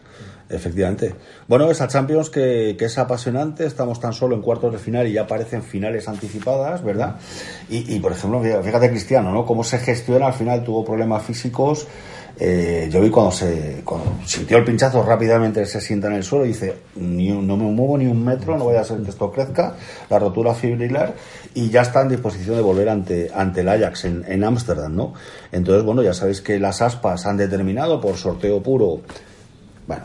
Efectivamente. 0.47 1.15
Bueno, 1.47 1.71
esa 1.71 1.87
Champions 1.87 2.29
que, 2.29 2.77
es 2.79 2.97
apasionante, 2.99 3.65
estamos 3.65 3.99
tan 3.99 4.13
solo 4.13 4.35
en 4.35 4.43
cuartos 4.43 4.73
de 4.73 4.77
final 4.77 5.07
y 5.07 5.13
ya 5.13 5.23
aparecen 5.23 5.63
finales 5.63 6.07
anticipadas, 6.07 6.83
¿verdad? 6.83 7.15
Y, 7.67 7.99
por 7.99 8.11
ejemplo, 8.11 8.41
fíjate 8.41 8.89
Cristiano, 8.89 9.31
¿no? 9.31 9.43
Cómo 9.45 9.63
se 9.63 9.79
gestiona, 9.79 10.27
al 10.27 10.33
final 10.33 10.63
tuvo 10.63 10.85
problemas 10.85 11.23
físicos, 11.23 11.87
Eh, 12.37 12.89
yo 12.91 12.99
vi 12.99 13.09
cuando 13.09 13.31
se 13.31 13.81
cuando 13.85 14.17
sintió 14.25 14.57
el 14.57 14.65
pinchazo 14.65 15.01
rápidamente 15.03 15.65
se 15.65 15.79
sienta 15.79 16.07
en 16.07 16.15
el 16.15 16.23
suelo 16.25 16.43
y 16.43 16.49
dice 16.49 16.73
ni 16.95 17.31
un- 17.31 17.47
no 17.47 17.55
me 17.55 17.63
muevo 17.63 17.97
ni 17.97 18.07
un 18.07 18.25
metro 18.25 18.57
no 18.57 18.65
voy 18.65 18.75
a 18.75 18.81
hacer 18.81 18.97
que 19.03 19.09
esto 19.09 19.31
crezca 19.31 19.75
la 20.09 20.19
rotura 20.19 20.53
fibrilar 20.53 21.13
y 21.53 21.69
ya 21.69 21.81
está 21.83 22.01
en 22.01 22.09
disposición 22.09 22.57
de 22.57 22.61
volver 22.61 22.89
ante 22.89 23.31
ante 23.33 23.61
el 23.61 23.69
Ajax 23.69 24.03
en 24.03 24.25
en 24.27 24.43
Ámsterdam 24.43 24.93
no 24.93 25.13
entonces 25.53 25.83
bueno 25.85 26.03
ya 26.03 26.13
sabéis 26.13 26.41
que 26.41 26.59
las 26.59 26.81
aspas 26.81 27.25
han 27.25 27.37
determinado 27.37 28.01
por 28.01 28.17
sorteo 28.17 28.61
puro. 28.61 28.99
Bueno 29.87 30.03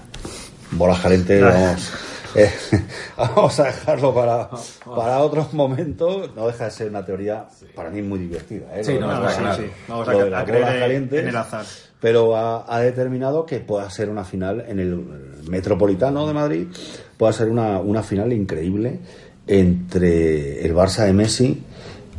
bolas 0.71 1.01
calientes 1.01 1.43
vamos 1.43 1.93
eh, 2.35 2.51
vamos 3.17 3.59
a 3.61 3.65
dejarlo 3.65 4.15
para, 4.15 4.49
para 4.85 5.19
otros 5.21 5.53
momentos 5.53 6.31
no 6.35 6.47
deja 6.47 6.67
de 6.67 6.71
ser 6.71 6.89
una 6.91 7.05
teoría 7.05 7.47
para 7.75 7.91
mí 7.91 8.03
muy 8.03 8.19
divertida 8.21 8.79
¿eh? 8.79 8.85
Sí, 8.85 8.95
no, 9.01 9.07
no, 9.09 9.17
bolas 9.21 9.57
sí, 9.57 9.63
sí. 9.65 9.71
Vamos 9.89 10.09
a- 10.09 10.39
a 10.41 10.45
creer 10.45 10.93
en 10.93 11.29
el 11.29 11.37
azar. 11.37 11.65
pero 12.01 12.37
ha, 12.37 12.65
ha 12.75 12.81
determinado 12.81 13.45
que 13.47 13.61
pueda 13.61 13.89
ser 13.91 14.09
una 14.09 14.25
final 14.25 14.65
en 14.69 14.79
el 14.81 14.97
Metropolitano 15.49 16.27
de 16.27 16.33
Madrid, 16.35 16.67
pueda 17.17 17.33
ser 17.33 17.49
una, 17.49 17.79
una 17.81 18.03
final 18.03 18.33
increíble 18.33 19.01
entre 19.47 20.65
el 20.65 20.75
Barça 20.75 21.05
de 21.07 21.13
Messi 21.13 21.63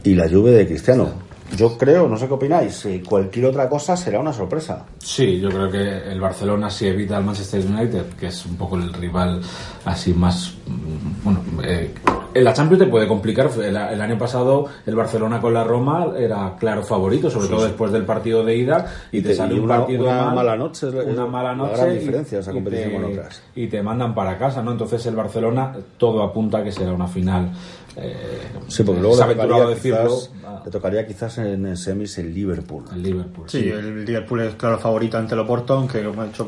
y 0.03 0.15
la 0.15 0.27
Juve 0.29 0.51
de 0.51 0.67
Cristiano. 0.67 1.30
Yo 1.57 1.77
creo, 1.77 2.07
no 2.07 2.15
sé 2.17 2.27
qué 2.27 2.33
opináis, 2.33 2.87
cualquier 3.07 3.45
otra 3.47 3.67
cosa 3.67 3.97
será 3.97 4.19
una 4.19 4.31
sorpresa. 4.33 4.85
Sí, 4.99 5.39
yo 5.39 5.49
creo 5.49 5.69
que 5.69 6.11
el 6.11 6.19
Barcelona 6.19 6.69
si 6.69 6.87
evita 6.87 7.17
al 7.17 7.25
Manchester 7.25 7.61
United, 7.65 8.05
que 8.19 8.27
es 8.27 8.45
un 8.45 8.55
poco 8.55 8.77
el 8.77 8.93
rival 8.93 9.41
así 9.85 10.13
más... 10.13 10.53
mm, 10.67 11.23
Bueno, 11.23 11.39
eh, 11.63 11.93
en 12.33 12.43
la 12.45 12.53
Champions 12.53 12.83
te 12.85 12.89
puede 12.89 13.07
complicar. 13.07 13.49
El, 13.57 13.75
el 13.75 14.01
año 14.01 14.17
pasado 14.17 14.65
el 14.85 14.95
Barcelona 14.95 15.41
con 15.41 15.53
la 15.53 15.65
Roma 15.65 16.07
era 16.17 16.55
claro 16.57 16.81
favorito, 16.83 17.29
sobre 17.29 17.49
todo 17.49 17.65
después 17.65 17.91
del 17.91 18.05
partido 18.05 18.45
de 18.45 18.55
ida, 18.55 18.85
y, 19.11 19.17
Y 19.17 19.21
te, 19.21 19.29
te- 19.29 19.35
sale 19.35 19.53
y 19.55 19.57
un 19.59 19.65
una- 19.65 19.79
partido 19.79 20.03
una 20.05 20.25
mal, 20.27 20.35
mala 20.35 20.55
noche 20.55 20.87
una 20.87 21.25
mala 21.25 21.49
la 21.49 21.55
noche 21.55 21.75
gran 21.81 21.91
y- 21.95 21.99
diferencia 21.99 22.39
esa 22.39 22.51
y 22.51 22.53
competición 22.53 22.89
te- 22.89 22.95
con 22.95 23.05
otras. 23.11 23.41
Y 23.55 23.67
te 23.67 23.83
mandan 23.83 24.15
para 24.15 24.37
casa, 24.37 24.63
¿no? 24.63 24.71
Entonces 24.71 25.05
el 25.05 25.15
Barcelona 25.17 25.73
todo 25.97 26.23
apunta 26.23 26.59
a 26.59 26.63
que 26.63 26.71
será 26.71 26.93
una 26.93 27.07
final. 27.07 27.51
Eh, 27.97 28.41
Sí, 28.67 28.83
porque 28.83 29.01
luego 29.01 29.17
se 29.17 29.27
le 29.27 29.35
tocaría, 29.35 29.65
decirlo 29.67 30.03
quizás, 30.03 30.29
le 30.65 30.71
tocaría 30.71 31.07
quizás 31.07 31.37
en, 31.39 31.77
semis 31.77 32.17
el 32.17 32.33
Liverpool. 32.33 32.85
al 32.91 33.01
Liverpool. 33.01 33.49
Sí, 33.49 33.69
el 33.69 34.05
Liverpool 34.05 34.41
es 34.41 34.55
claro 34.55 34.79
favorito 34.79 35.17
ante 35.17 35.33
el 35.33 35.39
Oporto, 35.39 35.73
aunque 35.73 36.03
como 36.03 36.21
ha 36.21 36.25
dicho 36.25 36.45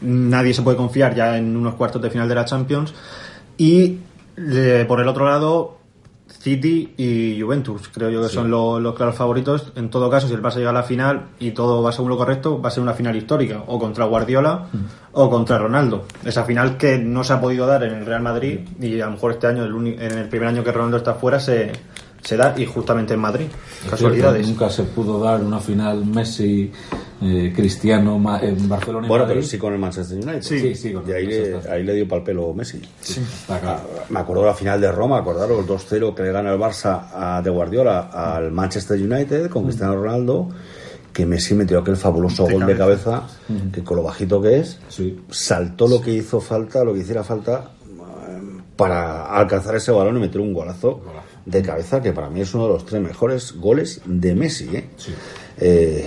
nadie 0.00 0.52
se 0.52 0.62
puede 0.62 0.76
confiar 0.76 1.14
ya 1.14 1.38
en 1.38 1.56
unos 1.56 1.74
cuartos 1.74 2.02
de 2.02 2.10
final 2.10 2.28
de 2.28 2.34
la 2.34 2.44
Champions. 2.44 2.92
Y 3.56 3.98
eh, 4.36 4.84
por 4.86 5.00
el 5.00 5.08
otro 5.08 5.24
lado, 5.24 5.75
City 6.46 6.94
y 6.96 7.42
Juventus, 7.42 7.90
creo 7.92 8.08
yo 8.08 8.22
que 8.22 8.28
son 8.28 8.48
los, 8.48 8.80
los 8.80 8.94
claros 8.94 9.16
favoritos. 9.16 9.72
En 9.74 9.90
todo 9.90 10.08
caso, 10.08 10.28
si 10.28 10.34
el 10.34 10.40
Barça 10.40 10.58
llega 10.58 10.70
a 10.70 10.72
la 10.72 10.84
final 10.84 11.30
y 11.40 11.50
todo 11.50 11.82
va 11.82 11.90
según 11.90 12.10
lo 12.10 12.16
correcto, 12.16 12.62
va 12.62 12.68
a 12.68 12.70
ser 12.70 12.84
una 12.84 12.94
final 12.94 13.16
histórica, 13.16 13.64
o 13.66 13.80
contra 13.80 14.04
Guardiola 14.04 14.68
o 15.10 15.28
contra 15.28 15.58
Ronaldo. 15.58 16.04
Esa 16.24 16.44
final 16.44 16.76
que 16.76 16.98
no 16.98 17.24
se 17.24 17.32
ha 17.32 17.40
podido 17.40 17.66
dar 17.66 17.82
en 17.82 17.94
el 17.94 18.06
Real 18.06 18.22
Madrid 18.22 18.60
y 18.80 19.00
a 19.00 19.06
lo 19.06 19.12
mejor 19.12 19.32
este 19.32 19.48
año, 19.48 19.64
el 19.64 19.74
en 20.00 20.18
el 20.18 20.28
primer 20.28 20.46
año 20.46 20.62
que 20.62 20.70
Ronaldo 20.70 20.98
está 20.98 21.14
fuera, 21.14 21.40
se, 21.40 21.72
se 22.26 22.36
da 22.36 22.54
y 22.56 22.66
justamente 22.66 23.14
en 23.14 23.20
Madrid. 23.20 23.46
Es 23.84 23.90
Casualidades. 23.90 24.44
cierto, 24.46 24.60
Nunca 24.62 24.74
se 24.74 24.82
pudo 24.82 25.20
dar 25.22 25.40
una 25.40 25.60
final 25.60 26.04
Messi 26.04 26.72
eh, 27.22 27.52
Cristiano 27.54 28.18
ma- 28.18 28.40
en 28.40 28.68
Barcelona 28.68 29.06
y 29.06 29.08
Bueno, 29.08 29.24
pero 29.28 29.42
sí 29.42 29.56
con 29.58 29.72
el 29.72 29.78
Manchester 29.78 30.16
United. 30.18 30.42
Sí, 30.42 30.74
sí, 30.74 30.92
con 30.92 31.08
y 31.08 31.12
ahí 31.12 31.26
le, 31.26 31.56
ahí 31.70 31.84
le 31.84 31.94
dio 31.94 32.08
pal 32.08 32.24
pelo 32.24 32.52
Messi. 32.52 32.80
Está 33.00 33.60
claro. 33.60 33.80
Ah, 33.98 34.02
Me 34.10 34.18
acuerdo 34.18 34.42
de 34.42 34.48
la 34.48 34.54
final 34.54 34.80
de 34.80 34.90
Roma, 34.90 35.18
acordaros, 35.18 35.60
el 35.60 35.66
2-0 35.66 36.14
que 36.14 36.22
le 36.24 36.32
gana 36.32 36.52
el 36.52 36.58
Barça 36.60 37.08
a, 37.14 37.40
de 37.42 37.48
Guardiola 37.50 38.10
al 38.12 38.50
Manchester 38.50 39.00
United 39.00 39.48
con 39.48 39.62
Cristiano 39.64 39.94
Ronaldo, 39.94 40.48
que 41.12 41.24
Messi 41.24 41.54
metió 41.54 41.78
aquel 41.78 41.96
fabuloso 41.96 42.44
De 42.46 42.54
gol 42.54 42.66
de 42.66 42.76
cabeza. 42.76 43.22
cabeza, 43.48 43.70
que 43.72 43.84
con 43.84 43.96
lo 43.98 44.02
bajito 44.02 44.42
que 44.42 44.58
es, 44.58 44.78
Sí. 44.88 45.18
saltó 45.30 45.86
lo 45.88 46.00
que 46.00 46.12
hizo 46.12 46.40
falta, 46.40 46.82
lo 46.84 46.92
que 46.92 47.00
hiciera 47.00 47.22
falta 47.24 47.70
eh, 47.86 48.60
para 48.76 49.26
alcanzar 49.34 49.76
ese 49.76 49.92
balón 49.92 50.16
y 50.18 50.20
meter 50.20 50.40
un 50.40 50.52
golazo 50.52 51.00
de 51.46 51.62
cabeza, 51.62 52.02
que 52.02 52.12
para 52.12 52.28
mí 52.28 52.40
es 52.42 52.52
uno 52.54 52.66
de 52.66 52.72
los 52.74 52.84
tres 52.84 53.00
mejores 53.00 53.54
goles 53.56 54.02
de 54.04 54.34
Messi. 54.34 54.68
¿eh? 54.76 54.84
Sí. 54.96 55.14
Eh, 55.58 56.06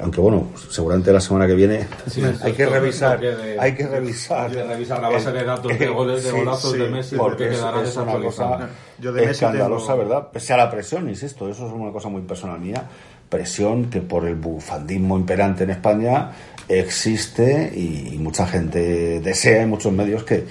aunque 0.00 0.20
bueno, 0.20 0.48
seguramente 0.70 1.10
la 1.12 1.20
semana 1.20 1.46
que 1.46 1.54
viene 1.54 1.86
Sí, 2.06 2.22
hay 2.42 2.52
que 2.52 2.66
revisar, 2.66 3.18
de- 3.20 3.58
hay 3.58 3.74
que 3.74 3.86
revisar, 3.86 4.50
hay 4.50 4.56
que 4.56 4.62
revisar 4.64 5.00
la 5.02 5.08
base 5.08 5.32
de 5.32 5.42
datos 5.44 5.78
de 5.78 5.86
goles, 5.88 6.22
de 6.24 6.30
golazos 6.32 6.72
de 6.74 6.88
Messi, 6.88 7.16
porque 7.16 7.44
porque 7.44 7.54
es, 7.54 7.58
quedará 7.60 7.82
es 7.82 7.96
una 7.96 8.18
cosa 8.20 8.68
Yo 8.98 9.12
de 9.12 9.20
Messi 9.22 9.32
escandalosa, 9.44 9.92
tengo- 9.94 9.98
¿verdad? 9.98 10.28
Pese 10.32 10.52
a 10.52 10.56
la 10.58 10.70
presión, 10.70 11.08
insisto, 11.08 11.48
eso 11.48 11.66
es 11.66 11.72
una 11.72 11.92
cosa 11.92 12.08
muy 12.10 12.22
personal 12.22 12.60
mía, 12.60 12.84
presión 13.30 13.86
que 13.90 14.00
por 14.02 14.26
el 14.26 14.34
bufandismo 14.36 15.16
imperante 15.18 15.64
en 15.64 15.70
España 15.70 16.30
existe 16.68 17.72
y, 17.74 18.14
y 18.14 18.18
mucha 18.18 18.46
gente 18.46 19.20
desea 19.20 19.62
en 19.62 19.70
muchos 19.70 19.92
medios 19.92 20.24
que, 20.24 20.44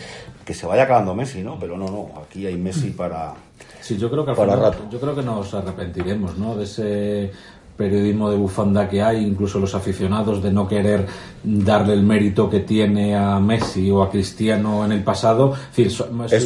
que 0.44 0.54
se 0.54 0.65
vaya 0.65 0.84
acabando 0.84 1.13
Messi, 1.15 1.42
¿no? 1.44 1.58
Pero 1.60 1.77
no, 1.77 1.86
no, 1.86 2.22
aquí 2.22 2.46
hay 2.48 2.56
Messi 2.58 2.89
para... 2.89 3.34
Sí, 3.86 3.98
yo 3.98 4.10
creo 4.10 4.25
que 4.25 4.32
al 4.32 4.38
final- 4.38 4.60
rato. 4.60 4.80
yo 4.89 5.00
creo 5.00 5.13
que 5.13 5.22
nos 5.22 5.54
arrepentiremos, 5.54 6.39
¿no? 6.39 6.56
De 6.56 6.63
ese 6.63 7.32
periodismo 7.77 8.32
de 8.32 8.36
bufanda 8.36 8.89
que 8.89 9.04
hay, 9.04 9.24
incluso 9.24 9.60
los 9.60 9.75
aficionados 9.75 10.42
de 10.42 10.51
no 10.51 10.68
querer 10.68 11.06
darle 11.44 11.94
el 11.94 12.01
mérito 12.01 12.50
que 12.50 12.62
tiene 12.62 13.15
a 13.15 13.39
Messi 13.39 13.92
o 13.92 14.01
a 14.01 14.10
Cristiano 14.10 14.84
en 14.86 14.92
el 14.92 15.04
pasado. 15.04 15.54
Es, 15.77 16.00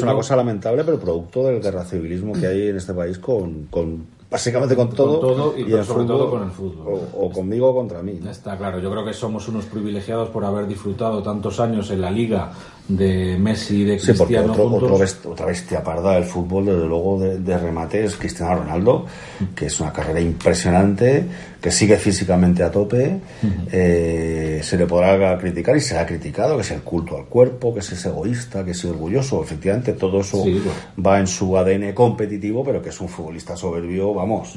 una 0.04 0.14
cosa 0.14 0.36
lamentable, 0.36 0.84
pero 0.84 1.00
producto 1.00 1.44
del 1.46 1.62
guerra 1.62 1.86
civilismo 1.86 2.34
que 2.34 2.46
hay 2.48 2.68
en 2.68 2.76
este 2.76 2.94
país 2.94 3.18
con, 3.20 3.68
con 3.70 4.06
básicamente 4.30 4.76
con 4.76 4.90
todo, 4.90 5.20
todo 5.20 5.54
y 5.58 5.72
en 5.72 5.86
sobre 5.86 6.06
todo 6.08 6.30
con 6.30 6.44
el 6.44 6.52
fútbol. 6.52 7.00
O, 7.16 7.26
o 7.28 7.32
conmigo 7.32 7.70
o 7.70 7.74
contra 7.74 8.02
mí. 8.04 8.20
¿no? 8.22 8.30
Está 8.30 8.58
claro, 8.58 8.80
yo 8.80 8.92
creo 8.92 9.06
que 9.06 9.14
somos 9.14 9.48
unos 9.48 9.64
privilegiados 9.64 10.28
por 10.28 10.44
haber 10.44 10.68
disfrutado 10.68 11.24
tantos 11.24 11.62
años 11.62 11.90
en 11.90 12.02
la 12.02 12.12
liga 12.12 12.52
de 12.90 13.38
Messi 13.40 13.82
y 13.82 13.86
de 13.86 14.00
Sí, 14.00 14.14
porque 14.18 14.34
Cristiano 14.36 14.52
otro, 14.52 14.66
otro 14.76 14.98
best- 15.00 15.26
otra 15.26 15.46
bestia 15.46 15.84
parda 15.84 16.16
del 16.16 16.24
fútbol, 16.26 16.66
desde 16.66 16.86
luego, 16.88 17.20
de, 17.20 17.38
de 17.40 17.58
remate 17.58 18.04
es 18.04 18.16
Cristiano 18.16 18.56
Ronaldo, 18.56 19.06
que 19.56 19.68
es 19.68 19.80
una 19.80 19.94
carrera 19.94 20.20
impresionante, 20.20 21.24
que 21.62 21.70
sigue 21.72 21.98
físicamente 21.98 22.64
a 22.64 22.72
tope. 22.72 23.20
eh, 23.72 24.60
se 24.64 24.78
le 24.78 24.86
podrá 24.86 25.38
criticar 25.38 25.78
y 25.78 25.82
se 25.82 25.98
ha 25.98 26.06
criticado, 26.06 26.56
que 26.56 26.62
es 26.64 26.72
el 26.72 26.82
culto 26.82 27.18
al 27.18 27.26
cuerpo, 27.26 27.74
que 27.74 27.80
es 27.82 28.06
egoísta, 28.06 28.66
que 28.66 28.72
es 28.72 28.84
orgulloso. 28.86 29.44
Efectivamente, 29.44 29.94
todo 29.94 30.22
eso 30.22 30.44
Sí, 30.44 30.54
bueno. 30.54 30.72
va 31.08 31.20
en 31.20 31.28
su 31.28 31.56
ADN 31.58 31.94
competitivo, 31.94 32.64
pero 32.64 32.82
que 32.82 32.90
es 32.90 33.00
un 33.00 33.08
futbolista 33.10 33.56
soberbio, 33.56 34.14
vamos. 34.14 34.56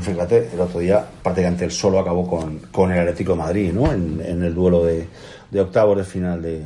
Fíjate, 0.00 0.50
el 0.54 0.60
otro 0.60 0.80
día 0.80 1.04
prácticamente 1.22 1.64
él 1.64 1.70
solo 1.72 1.98
acabó 1.98 2.26
con, 2.28 2.58
con 2.70 2.92
el 2.92 3.00
Atlético 3.00 3.32
de 3.32 3.38
Madrid, 3.38 3.72
¿no? 3.72 3.92
En, 3.92 4.20
en 4.24 4.42
el 4.42 4.54
duelo 4.54 4.84
de, 4.84 5.06
de 5.50 5.60
octavos 5.60 5.96
de 5.98 6.04
final 6.04 6.42
de, 6.42 6.62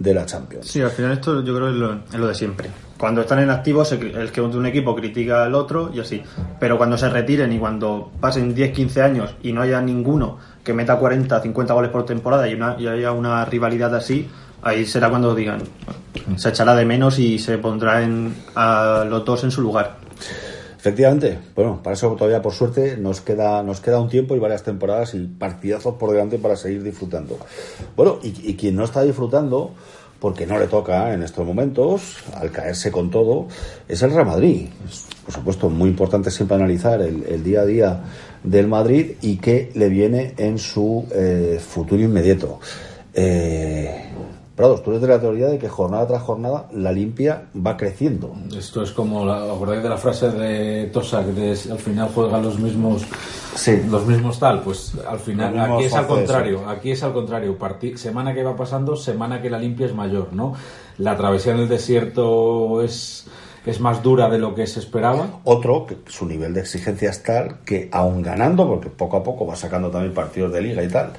de 0.00 0.14
la 0.14 0.24
Champions. 0.24 0.66
Sí, 0.66 0.80
al 0.80 0.90
final 0.90 1.12
esto 1.12 1.44
yo 1.44 1.54
creo 1.54 1.68
es 1.68 1.76
lo, 1.76 1.92
es 1.92 2.14
lo 2.14 2.26
de 2.26 2.34
siempre. 2.34 2.70
Cuando 2.96 3.20
están 3.20 3.38
en 3.40 3.50
activo, 3.50 3.82
el 3.82 4.32
que 4.32 4.40
un 4.40 4.66
equipo 4.66 4.96
critica 4.96 5.44
al 5.44 5.54
otro 5.54 5.90
y 5.92 6.00
así. 6.00 6.22
Pero 6.58 6.78
cuando 6.78 6.96
se 6.96 7.10
retiren 7.10 7.52
y 7.52 7.58
cuando 7.58 8.10
pasen 8.18 8.54
10, 8.54 8.72
15 8.72 9.02
años 9.02 9.34
y 9.42 9.52
no 9.52 9.60
haya 9.60 9.80
ninguno 9.82 10.38
que 10.64 10.72
meta 10.72 10.96
40, 10.96 11.42
50 11.42 11.74
goles 11.74 11.90
por 11.90 12.06
temporada 12.06 12.48
y, 12.48 12.54
una, 12.54 12.76
y 12.78 12.86
haya 12.86 13.12
una 13.12 13.44
rivalidad 13.44 13.94
así, 13.94 14.26
ahí 14.62 14.86
será 14.86 15.10
cuando 15.10 15.34
digan, 15.34 15.60
se 16.36 16.48
echará 16.48 16.74
de 16.74 16.86
menos 16.86 17.18
y 17.18 17.38
se 17.38 17.58
pondrá 17.58 18.02
en, 18.02 18.34
a 18.54 19.04
los 19.06 19.22
dos 19.24 19.44
en 19.44 19.50
su 19.50 19.60
lugar. 19.60 19.98
Efectivamente, 20.80 21.36
bueno, 21.54 21.82
para 21.82 21.92
eso 21.92 22.08
todavía 22.16 22.40
por 22.40 22.54
suerte 22.54 22.96
nos 22.96 23.20
queda, 23.20 23.62
nos 23.62 23.82
queda 23.82 24.00
un 24.00 24.08
tiempo 24.08 24.34
y 24.34 24.38
varias 24.38 24.62
temporadas 24.62 25.12
y 25.12 25.18
partidazos 25.26 25.96
por 25.96 26.10
delante 26.10 26.38
para 26.38 26.56
seguir 26.56 26.82
disfrutando. 26.82 27.38
Bueno, 27.94 28.18
y, 28.22 28.54
quien 28.54 28.76
no 28.76 28.84
está 28.84 29.02
disfrutando, 29.02 29.72
porque 30.20 30.46
no 30.46 30.58
le 30.58 30.68
toca 30.68 31.12
en 31.12 31.22
estos 31.22 31.46
momentos, 31.46 32.16
al 32.34 32.50
caerse 32.50 32.90
con 32.90 33.10
todo, 33.10 33.46
es 33.88 34.00
el 34.00 34.10
Real 34.12 34.24
Madrid. 34.24 34.68
Por 35.26 35.34
supuesto, 35.34 35.68
muy 35.68 35.90
importante 35.90 36.30
siempre 36.30 36.56
analizar 36.56 37.02
el, 37.02 37.24
el 37.24 37.44
día 37.44 37.60
a 37.60 37.66
día 37.66 38.00
del 38.42 38.66
Madrid 38.66 39.16
y 39.20 39.36
qué 39.36 39.70
le 39.74 39.90
viene 39.90 40.32
en 40.38 40.58
su 40.58 41.06
eh, 41.12 41.60
futuro 41.60 42.02
inmediato. 42.02 42.58
Eh, 43.12 44.04
Prados, 44.60 44.82
tú 44.82 44.90
eres 44.90 45.00
de 45.00 45.08
la 45.08 45.18
teoría 45.18 45.46
de 45.46 45.58
que 45.58 45.70
jornada 45.70 46.06
tras 46.06 46.20
jornada 46.22 46.66
la 46.72 46.92
limpia 46.92 47.44
va 47.66 47.78
creciendo. 47.78 48.34
Esto 48.54 48.82
es 48.82 48.90
como, 48.92 49.24
la, 49.24 49.44
¿os 49.44 49.56
acordáis 49.56 49.82
de 49.82 49.88
la 49.88 49.96
frase 49.96 50.30
de 50.30 50.84
Tosak 50.92 51.24
de 51.28 51.52
al 51.72 51.78
final 51.78 52.10
juegan 52.14 52.42
los 52.42 52.58
mismos 52.58 53.06
Sí. 53.54 53.80
los 53.90 54.06
mismos 54.06 54.38
tal? 54.38 54.60
Pues 54.60 54.92
al 55.08 55.18
final, 55.18 55.58
aquí 55.58 55.84
es 55.84 55.94
al 55.94 56.06
contrario, 56.06 56.68
aquí 56.68 56.90
es 56.90 57.02
al 57.02 57.14
contrario, 57.14 57.56
Parti- 57.58 57.96
semana 57.96 58.34
que 58.34 58.42
va 58.42 58.54
pasando, 58.54 58.96
semana 58.96 59.40
que 59.40 59.48
la 59.48 59.58
limpia 59.58 59.86
es 59.86 59.94
mayor, 59.94 60.32
¿no? 60.34 60.52
La 60.98 61.16
travesía 61.16 61.52
en 61.54 61.60
el 61.60 61.68
desierto 61.68 62.82
es, 62.82 63.26
es 63.64 63.80
más 63.80 64.02
dura 64.02 64.28
de 64.28 64.38
lo 64.38 64.54
que 64.54 64.66
se 64.66 64.78
esperaba. 64.80 65.40
Otro, 65.44 65.86
que 65.86 65.96
su 66.06 66.26
nivel 66.26 66.52
de 66.52 66.60
exigencia 66.60 67.08
es 67.08 67.22
tal 67.22 67.60
que, 67.64 67.88
aun 67.92 68.20
ganando, 68.22 68.68
porque 68.68 68.90
poco 68.90 69.16
a 69.16 69.22
poco 69.22 69.46
va 69.46 69.56
sacando 69.56 69.90
también 69.90 70.12
partidos 70.12 70.52
de 70.52 70.60
liga 70.60 70.82
y 70.82 70.88
tal, 70.88 71.12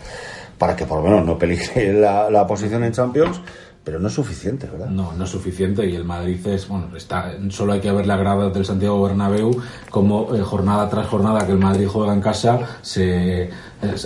para 0.62 0.76
que 0.76 0.86
por 0.86 1.00
lo 1.00 1.10
menos 1.10 1.26
no 1.26 1.40
peligre 1.40 1.92
la, 1.92 2.30
la 2.30 2.46
posición 2.46 2.84
en 2.84 2.92
Champions, 2.92 3.42
pero 3.84 3.98
no 3.98 4.10
es 4.10 4.14
suficiente, 4.14 4.68
¿verdad? 4.68 4.90
No, 4.92 5.12
no 5.14 5.24
es 5.24 5.30
suficiente 5.32 5.90
y 5.90 5.96
el 5.96 6.06
Madrid 6.06 6.46
es, 6.46 6.68
bueno, 6.68 6.96
está, 6.96 7.34
solo 7.50 7.74
hay 7.74 7.80
que 7.80 7.92
ver 7.92 8.06
la 8.06 8.16
grada 8.16 8.52
del 8.52 8.64
Santiago 8.64 9.02
Bernabéu 9.02 9.60
como 9.90 10.36
eh, 10.36 10.42
jornada 10.42 10.88
tras 10.88 11.08
jornada 11.08 11.48
que 11.48 11.54
el 11.54 11.58
Madrid 11.58 11.88
juega 11.88 12.14
en 12.14 12.22
casa 12.22 12.60
se 12.84 13.50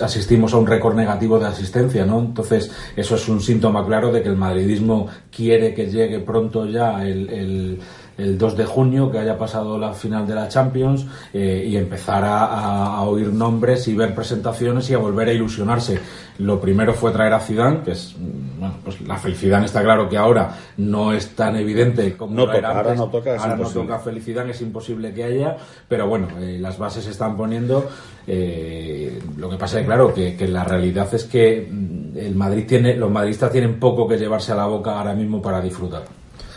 asistimos 0.02 0.54
a 0.54 0.56
un 0.56 0.66
récord 0.66 0.96
negativo 0.96 1.38
de 1.38 1.48
asistencia, 1.48 2.06
¿no? 2.06 2.20
Entonces, 2.20 2.70
eso 2.96 3.16
es 3.16 3.28
un 3.28 3.42
síntoma 3.42 3.84
claro 3.84 4.10
de 4.10 4.22
que 4.22 4.30
el 4.30 4.36
madridismo 4.36 5.08
quiere 5.30 5.74
que 5.74 5.90
llegue 5.90 6.20
pronto 6.20 6.64
ya 6.64 7.04
el 7.04 7.78
2 8.18 8.56
de 8.56 8.64
junio, 8.64 9.10
que 9.10 9.18
haya 9.18 9.36
pasado 9.36 9.78
la 9.78 9.92
final 9.92 10.26
de 10.26 10.34
la 10.34 10.48
Champions 10.48 11.06
eh, 11.34 11.66
y 11.68 11.76
empezar 11.76 12.24
a, 12.24 13.00
oír 13.02 13.32
nombres 13.32 13.88
y 13.88 13.94
ver 13.94 14.14
presentaciones 14.14 14.88
y 14.90 14.94
a 14.94 14.98
volver 14.98 15.28
a 15.28 15.32
ilusionarse. 15.32 15.98
Lo 16.38 16.60
primero 16.60 16.94
fue 16.94 17.12
traer 17.12 17.34
a 17.34 17.40
Zidane, 17.40 17.80
que 17.82 17.92
es, 17.92 18.14
mm, 18.18 18.60
bueno, 18.60 18.74
pues 18.82 19.00
la 19.02 19.16
felicidad 19.16 19.62
está 19.64 19.82
claro 19.82 20.08
que 20.08 20.16
ahora 20.16 20.56
no 20.78 21.12
es 21.12 21.34
tan 21.34 21.56
evidente 21.56 22.16
como 22.16 22.34
no 22.34 22.52
era 22.52 22.70
Ahora 22.70 22.94
no 22.94 23.08
toca, 23.08 23.36
ahora 23.36 23.56
no 23.56 23.68
toca 23.68 23.98
felicidad, 23.98 24.48
es 24.48 24.60
imposible 24.62 25.12
que 25.12 25.24
haya, 25.24 25.56
pero 25.88 26.08
bueno, 26.08 26.28
eh, 26.40 26.58
las 26.60 26.78
bases 26.78 27.04
se 27.04 27.10
están 27.10 27.36
poniendo. 27.36 27.88
Eh, 28.26 29.20
lo 29.36 29.48
que 29.50 29.56
pasa 29.56 29.80
es 29.80 29.86
claro 29.86 30.12
que, 30.12 30.36
que 30.36 30.48
la 30.48 30.64
realidad 30.64 31.08
es 31.14 31.24
que 31.24 31.68
mm, 31.70 32.16
el 32.16 32.34
Madrid 32.34 32.64
tiene, 32.66 32.96
los 32.96 33.10
madridistas 33.10 33.52
tienen 33.52 33.78
poco 33.78 34.08
que 34.08 34.16
llevarse 34.16 34.52
a 34.52 34.56
la 34.56 34.66
boca 34.66 34.98
ahora 34.98 35.14
mismo 35.14 35.42
para 35.42 35.60
disfrutar. 35.60 36.15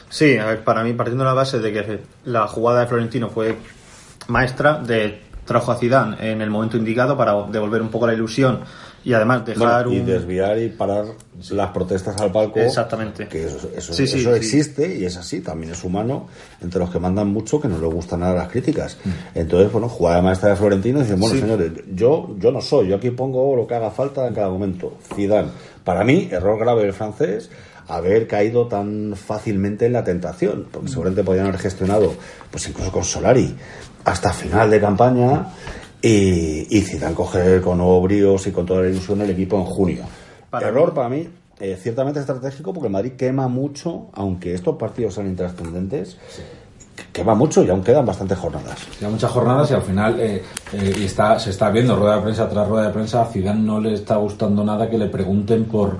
Sí, 0.10 0.38
para 0.64 0.84
mí, 0.84 0.94
partiendo 0.94 1.24
de 1.24 1.30
la 1.30 1.34
base 1.34 1.60
de 1.60 1.72
que 1.72 2.00
la 2.26 2.48
jugada 2.48 2.82
de 2.82 2.88
Florentino 2.88 3.30
fue 3.30 3.58
maestra, 4.28 4.80
de 4.80 5.22
trajo 5.46 5.72
a 5.72 5.76
Zidane 5.76 6.32
en 6.32 6.42
el 6.42 6.50
momento 6.52 6.78
indicado 6.78 7.18
para 7.18 7.48
devolver 7.48 7.82
un 7.82 7.90
poco 7.90 8.06
la 8.06 8.14
ilusión 8.14 8.60
y 9.04 9.14
además 9.14 9.46
dejar 9.46 9.88
y 9.88 10.00
desviar 10.02 10.60
y 10.60 10.70
parar 10.70 11.06
las 11.52 11.72
protestas 11.72 12.20
al 12.22 12.32
palco 12.32 12.60
exactamente. 12.60 13.28
que 13.28 13.46
eso, 13.46 13.70
eso, 13.76 14.36
existe 14.36 14.96
y 14.96 15.06
es 15.06 15.18
así 15.18 15.42
también 15.42 15.72
es 15.72 15.84
humano 15.84 16.28
entre 16.62 16.80
los 16.80 16.92
que 16.92 17.00
mandan 17.00 17.30
mucho 17.30 17.60
que 17.60 17.68
no 17.68 17.80
les 17.80 17.92
gustan 17.92 18.20
nada 18.20 18.36
las 18.36 18.50
críticas. 18.50 18.98
Mm. 19.04 19.10
entonces 19.40 19.72
bueno 19.72 19.90
jugada 19.90 20.22
maestra 20.22 20.50
de 20.50 20.56
Florentino 20.58 21.00
y 21.00 21.04
dicen 21.04 21.20
bueno 21.20 21.40
señores 21.40 21.72
yo 21.94 22.36
yo 22.38 22.52
no 22.52 22.62
soy 22.62 22.90
yo 22.90 22.98
aquí 22.98 23.10
pongo 23.10 23.56
lo 23.56 23.66
que 23.66 23.74
haga 23.74 23.90
falta 23.90 24.28
en 24.28 24.36
cada 24.36 24.50
momento 24.50 24.98
Zidane 25.16 25.50
para 25.84 26.04
mí 26.04 26.28
error 26.30 26.60
grave 26.60 26.84
del 26.84 26.94
francés 26.94 27.50
haber 27.90 28.28
caído 28.28 28.68
tan 28.68 29.16
fácilmente 29.16 29.86
en 29.86 29.94
la 29.94 30.04
tentación, 30.04 30.68
porque 30.72 30.88
mm. 30.88 30.92
seguramente 30.92 31.24
podían 31.24 31.48
haber 31.48 31.60
gestionado, 31.60 32.14
pues 32.52 32.68
incluso 32.70 32.92
con 32.92 33.04
Solari, 33.04 33.56
hasta 34.06 34.32
final 34.32 34.70
de 34.70 34.80
campaña 34.80 35.48
y, 36.02 36.78
y 36.78 36.82
Zidane 36.82 37.16
coger 37.16 37.62
con 37.62 37.80
nuevos 37.80 38.04
bríos 38.04 38.48
y 38.48 38.52
con 38.52 38.66
toda 38.66 38.84
la 38.84 38.90
ilusión 38.90 39.22
el 39.22 39.32
equipo 39.32 39.58
en 39.58 39.66
junio. 39.66 40.04
Error 40.52 40.94
para 40.94 41.10
mí, 41.10 41.28
eh, 41.60 41.78
ciertamente 41.80 42.22
estratégico, 42.22 42.74
porque 42.74 42.88
el 42.88 42.94
Madrid 42.94 43.14
quema 43.18 43.48
mucho, 43.48 44.08
aunque 44.14 44.54
estos 44.54 44.78
partidos 44.78 45.14
sean 45.14 45.28
intrascendentes. 45.28 46.18
quema 47.12 47.36
mucho 47.36 47.64
y 47.64 47.70
aún 47.70 47.84
quedan 47.84 48.06
bastantes 48.06 48.38
jornadas. 48.38 48.78
Quedan 48.98 49.12
muchas 49.12 49.32
jornadas 49.32 49.70
y 49.72 49.74
al 49.74 49.82
final 49.82 50.20
eh, 50.20 50.42
eh, 50.74 50.96
y 51.00 51.04
está, 51.04 51.38
se 51.38 51.50
está 51.50 51.70
viendo 51.70 51.96
rueda 51.96 52.18
de 52.18 52.22
prensa 52.22 52.48
tras 52.48 52.68
rueda 52.68 52.88
de 52.88 52.94
prensa. 52.94 53.22
A 53.22 53.26
Zidane 53.26 53.62
no 53.62 53.80
le 53.80 53.94
está 53.94 54.16
gustando 54.16 54.64
nada 54.64 54.90
que 54.90 54.98
le 54.98 55.08
pregunten 55.08 55.66
por 55.66 55.98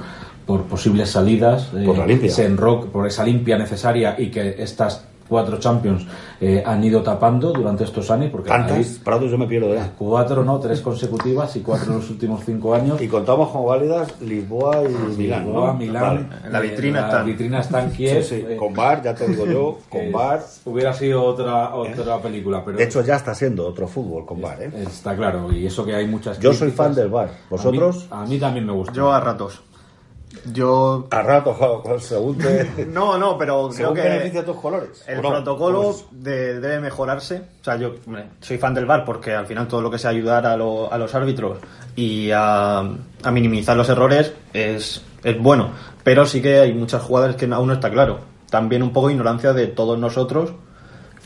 por 0.50 0.64
posibles 0.64 1.12
salidas, 1.12 1.66
por, 1.86 1.96
la 1.96 2.12
eh, 2.12 2.58
por 2.92 3.06
esa 3.06 3.24
limpia 3.24 3.56
necesaria 3.56 4.16
y 4.18 4.32
que 4.32 4.56
estas 4.58 5.06
cuatro 5.28 5.60
Champions 5.60 6.08
eh, 6.42 6.64
han 6.66 6.84
ido 6.84 7.04
tapando 7.04 7.54
durante 7.54 7.84
estos 7.84 8.10
años. 8.10 8.32
Porque 8.32 8.50
¿Cuántas? 8.50 9.00
yo 9.06 9.38
me 9.38 9.46
pierdo 9.46 9.76
ya. 9.76 9.92
Cuatro, 9.96 10.44
¿no? 10.44 10.60
Tres 10.60 10.82
consecutivas 10.82 11.56
y 11.56 11.60
cuatro 11.60 11.92
en 11.92 12.00
los 12.00 12.10
últimos 12.10 12.44
cinco 12.44 12.74
años. 12.74 13.00
Y 13.00 13.08
contamos 13.08 13.50
como 13.50 13.66
válidas 13.66 14.20
Lisboa 14.22 14.82
y 14.84 15.18
Milán. 15.18 15.46
Lisboa, 15.46 15.74
Milán. 15.74 16.30
La 16.50 16.60
vitrina 16.60 17.02
está. 17.02 17.20
La 17.20 17.24
vitrina 17.24 17.60
está 17.60 17.84
en 17.84 17.92
Kiev. 17.92 18.24
Sí, 18.24 18.44
sí. 18.48 18.56
con 18.58 18.74
Bar, 18.74 19.04
ya 19.04 19.14
te 19.14 19.28
digo 19.28 19.46
yo, 19.46 19.78
con 19.90 20.12
Bar. 20.12 20.44
Hubiera 20.66 20.94
sido 20.94 21.24
otra 21.24 21.76
otra 21.76 22.20
película. 22.20 22.66
pero 22.66 22.76
De 22.76 22.86
hecho, 22.86 23.06
ya 23.06 23.18
está 23.18 23.36
siendo 23.36 23.68
otro 23.68 23.88
fútbol 23.88 24.26
con 24.26 24.42
Bar, 24.42 24.64
¿eh? 24.64 24.72
Está 24.78 25.16
claro, 25.16 25.52
y 25.54 25.68
eso 25.68 25.86
que 25.86 25.94
hay 25.94 26.08
muchas. 26.08 26.40
Yo 26.40 26.54
soy 26.54 26.72
fan 26.72 26.96
del 26.96 27.10
Bar. 27.10 27.30
¿Vosotros? 27.52 28.08
A 28.10 28.26
mí, 28.26 28.40
también 28.40 28.66
me 28.66 28.74
gusta. 28.74 28.94
Yo 28.94 29.12
a 29.12 29.20
ratos. 29.20 29.62
Yo. 30.54 31.08
A 31.12 31.22
rato, 31.22 31.84
según 32.00 32.38
te... 32.38 32.86
no, 32.88 33.18
no, 33.18 33.38
pero 33.38 33.70
creo 33.70 33.94
que. 33.94 34.02
beneficia 34.02 34.46
tus 34.46 34.58
colores. 34.58 35.04
El 35.08 35.20
protocolo 35.20 35.96
debe 36.12 36.80
mejorarse. 36.80 37.42
O 37.62 37.64
sea, 37.64 37.76
yo 37.78 37.96
soy 38.40 38.58
fan 38.58 38.74
del 38.74 38.86
bar 38.86 39.06
porque 39.06 39.34
al 39.34 39.48
final 39.48 39.68
todo 39.68 39.82
lo 39.82 39.90
que 39.90 39.98
sea 39.98 40.12
ayudar 40.12 40.46
a, 40.46 40.54
a 40.54 40.58
los 40.98 41.16
árbitros 41.16 41.60
y 41.96 42.32
a, 42.32 42.80
a, 42.80 43.32
minimizar 43.32 43.76
los 43.76 43.90
errores 43.90 44.34
es, 44.54 45.02
es 45.24 45.40
bueno. 45.40 45.72
Pero 46.04 46.26
sí 46.26 46.42
que 46.42 46.60
hay 46.60 46.74
muchas 46.74 47.02
jugadas 47.02 47.36
que 47.36 47.46
aún 47.46 47.68
no 47.68 47.74
está 47.74 47.90
claro. 47.90 48.20
También 48.50 48.84
un 48.84 48.94
poco 48.94 49.10
ignorancia 49.10 49.54
de 49.54 49.68
todos 49.68 49.98
nosotros 50.00 50.54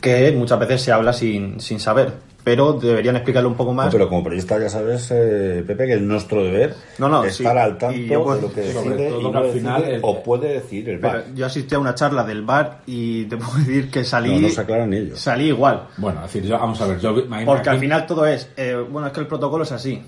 que 0.00 0.32
muchas 0.32 0.58
veces 0.58 0.82
se 0.82 0.92
habla 0.92 1.14
sin, 1.14 1.60
sin 1.60 1.80
saber 1.80 2.12
pero 2.44 2.74
deberían 2.74 3.16
explicarlo 3.16 3.48
un 3.48 3.56
poco 3.56 3.72
más. 3.72 3.90
pero 3.90 4.08
como 4.08 4.22
periodista 4.22 4.58
ya 4.60 4.68
sabes, 4.68 5.10
eh, 5.10 5.64
Pepe, 5.66 5.86
que 5.86 5.94
es 5.94 6.02
nuestro 6.02 6.44
deber 6.44 6.74
no, 6.98 7.24
estar 7.24 7.56
al 7.56 7.78
tanto 7.78 7.98
de 7.98 8.40
lo 8.40 8.52
que 8.52 8.60
decide 8.60 9.10
y 9.18 9.34
al 9.34 9.50
final 9.50 9.98
o 10.02 10.22
puede 10.22 10.54
decir 10.54 10.90
el 10.90 10.98
bar. 10.98 11.24
yo 11.34 11.46
asistí 11.46 11.74
a 11.74 11.78
una 11.78 11.94
charla 11.94 12.22
del 12.22 12.42
bar 12.42 12.82
y 12.86 13.24
te 13.24 13.38
puedo 13.38 13.58
decir 13.58 13.90
que 13.90 14.04
salí. 14.04 14.38
No, 14.40 14.48
se 14.50 14.60
aclaran 14.60 14.92
ellos. 14.92 15.18
Salí 15.18 15.46
igual. 15.46 15.88
Bueno, 15.96 16.20
decir, 16.22 16.44
yo, 16.44 16.58
vamos 16.58 16.80
a 16.82 16.86
ver, 16.86 17.00
yo, 17.00 17.14
Porque 17.46 17.70
al 17.70 17.78
final 17.78 18.06
todo 18.06 18.26
es. 18.26 18.50
Eh, 18.56 18.76
bueno, 18.90 19.06
es 19.06 19.12
que 19.14 19.20
el 19.20 19.26
protocolo 19.26 19.64
es 19.64 19.72
así. 19.72 20.02